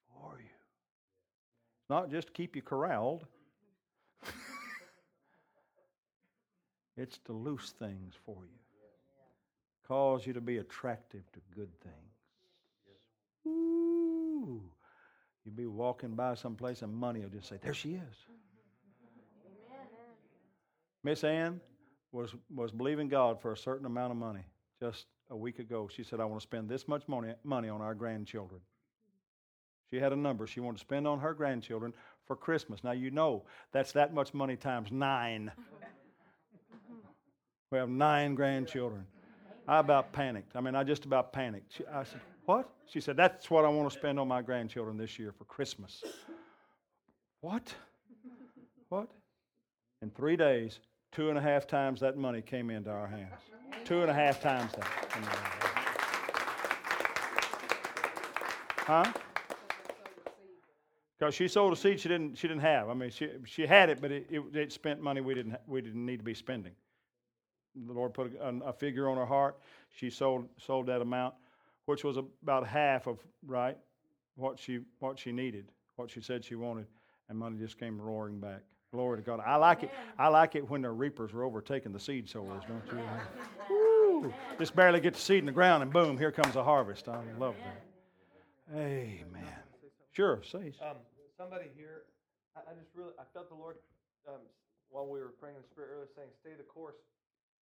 [0.08, 0.46] for you.
[0.46, 3.26] It's Not just to keep you corralled,
[6.98, 8.60] It's to loose things for you,
[9.88, 11.96] cause you to be attractive to good things.
[13.48, 14.62] Ooh.
[15.44, 18.16] You'll be walking by someplace and money will just say, There she is.
[21.04, 21.62] Miss Ann
[22.12, 24.44] was, was believing God for a certain amount of money
[24.82, 25.88] just a week ago.
[25.94, 28.62] She said, I want to spend this much money, money on our grandchildren.
[29.92, 31.94] She had a number she wanted to spend on her grandchildren
[32.26, 32.84] for Christmas.
[32.84, 35.52] Now, you know that's that much money times nine.
[37.76, 39.06] We have nine grandchildren.
[39.68, 40.56] I about panicked.
[40.56, 41.74] I mean, I just about panicked.
[41.74, 42.70] She, I said, What?
[42.90, 46.02] She said, That's what I want to spend on my grandchildren this year for Christmas.
[47.42, 47.76] What?
[48.88, 49.10] What?
[50.02, 50.80] In three days,
[51.12, 53.42] two and a half times that money came into our hands.
[53.84, 54.88] Two and a half times that.
[58.88, 59.12] Huh?
[61.20, 62.88] Because she sold a seed she didn't, she didn't have.
[62.88, 65.82] I mean, she, she had it, but it, it, it spent money we didn't, we
[65.82, 66.72] didn't need to be spending
[67.88, 69.58] the Lord put a, a, figure on her heart.
[69.90, 71.36] She sold sold that amount,
[71.86, 73.78] which was about half of right
[74.36, 75.66] what she what she needed,
[75.96, 76.88] what she said she wanted,
[77.30, 78.62] and money just came roaring back.
[78.92, 79.42] Glory to God.
[79.46, 79.92] I like it.
[80.18, 83.04] I like it when the reapers are overtaking the seed sowers, don't you?
[83.70, 84.34] Woo!
[84.58, 87.10] Just barely get the seed in the ground, and boom, here comes a harvest.
[87.10, 88.78] I love that.
[88.78, 89.44] Amen.
[90.12, 90.72] Sure, say.
[90.82, 90.98] Um,
[91.38, 92.04] somebody here,
[92.56, 93.76] I, I, just really, I felt the Lord
[94.28, 94.40] um,
[94.90, 96.96] while we were praying in the Spirit earlier saying, "Stay the course."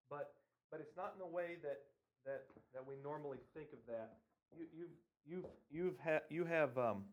[0.10, 0.34] But
[0.72, 1.80] but it's not in the way that
[2.26, 2.44] that
[2.74, 4.18] that we normally think of that.
[4.58, 4.90] You, you've
[5.26, 7.04] you've you've had you have um,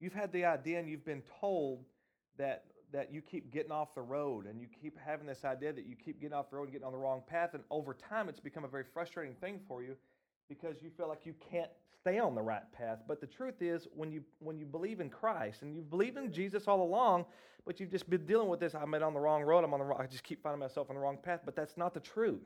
[0.00, 1.84] you've had the idea and you've been told
[2.38, 5.86] that that you keep getting off the road and you keep having this idea that
[5.86, 8.28] you keep getting off the road and getting on the wrong path and over time
[8.28, 9.94] it's become a very frustrating thing for you
[10.48, 11.70] because you feel like you can't
[12.00, 12.98] stay on the right path.
[13.06, 16.32] But the truth is when you when you believe in christ and you've believed in
[16.32, 17.24] jesus all along
[17.66, 19.84] but you've just been dealing with this i'm on the wrong road i'm on the
[19.84, 22.42] wrong i just keep finding myself on the wrong path but that's not the truth.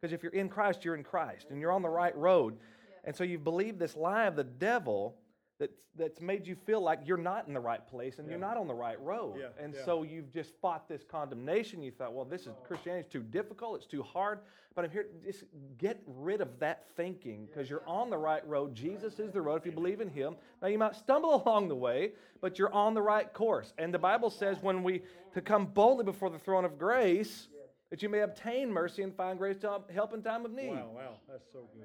[0.00, 2.56] Because if you're in christ you're in christ and you're on the right road.
[3.04, 5.16] And so you've believed this lie of the devil
[5.60, 8.56] that's, that's made you feel like you're not in the right place and you're not
[8.56, 9.36] on the right road.
[9.38, 9.84] Yeah, And yeah.
[9.84, 11.82] so you've just fought this condemnation.
[11.82, 12.64] You thought, well, this is oh.
[12.66, 14.40] Christianity is too difficult, it's too hard.
[14.74, 15.44] But I'm here to just
[15.78, 18.74] get rid of that thinking because you're on the right road.
[18.74, 20.36] Jesus is the road if you believe in Him.
[20.62, 23.74] Now you might stumble along the way, but you're on the right course.
[23.78, 25.02] And the Bible says when we
[25.34, 27.48] to come boldly before the throne of grace,
[27.90, 30.70] that you may obtain mercy and find grace to help in time of need.
[30.70, 31.84] Wow, wow, that's so good.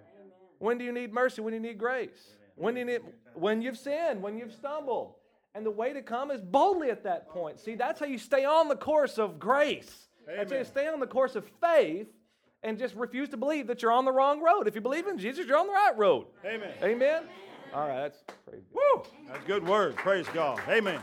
[0.60, 1.42] When do you need mercy?
[1.42, 2.36] When do you need grace?
[2.56, 3.02] When you need
[3.34, 5.16] when you've sinned, when you've stumbled.
[5.54, 7.60] And the way to come is boldly at that point.
[7.60, 10.10] See, that's how you stay on the course of grace.
[10.28, 12.08] That's how you stay on the course of faith
[12.62, 14.68] and just refuse to believe that you're on the wrong road.
[14.68, 16.26] If you believe in Jesus, you're on the right road.
[16.44, 16.74] Amen.
[16.84, 17.24] Amen.
[17.74, 18.66] All right, that's crazy.
[18.74, 19.04] Woo!
[19.28, 19.96] That's a good word.
[19.96, 20.60] Praise God.
[20.68, 21.00] Amen.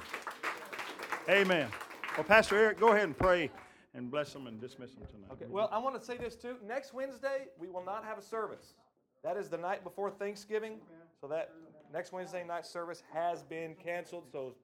[1.29, 1.69] Amen.
[2.17, 3.51] Well, Pastor Eric, go ahead and pray
[3.95, 5.31] and bless them and dismiss them tonight.
[5.33, 6.57] Okay, well, I want to say this too.
[6.67, 8.75] Next Wednesday, we will not have a service.
[9.23, 10.81] That is the night before Thanksgiving.
[11.23, 11.53] So that
[11.93, 14.25] next Wednesday night service has been canceled.
[14.33, 14.57] So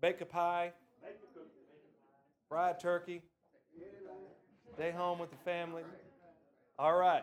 [0.00, 0.72] bake a pie,
[2.48, 3.22] fried turkey,
[4.74, 5.84] stay home with the family.
[6.80, 7.22] All right.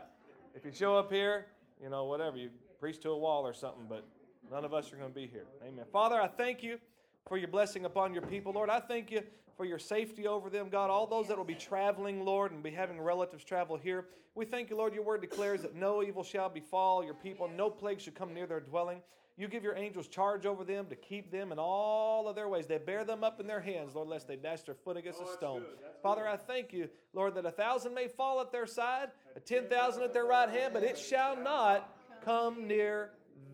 [0.56, 1.48] If you show up here,
[1.84, 4.08] you know, whatever, you preach to a wall or something, but
[4.50, 5.48] none of us are going to be here.
[5.68, 5.84] Amen.
[5.92, 6.80] Father, I thank you
[7.28, 8.70] for your blessing upon your people, Lord.
[8.70, 9.22] I thank you
[9.58, 10.90] for your safety over them, God.
[10.90, 14.06] All those that will be traveling, Lord, and be having relatives travel here.
[14.36, 14.94] We thank you, Lord.
[14.94, 18.46] Your word declares that no evil shall befall your people, no plague should come near
[18.46, 19.02] their dwelling.
[19.40, 22.66] You give your angels charge over them to keep them in all of their ways.
[22.66, 25.28] They bear them up in their hands, Lord, lest they dash their foot against a
[25.28, 25.64] stone.
[26.02, 29.68] Father, I thank you, Lord, that a thousand may fall at their side, a ten
[29.68, 31.96] thousand at their right hand, but it shall not
[32.26, 33.12] come near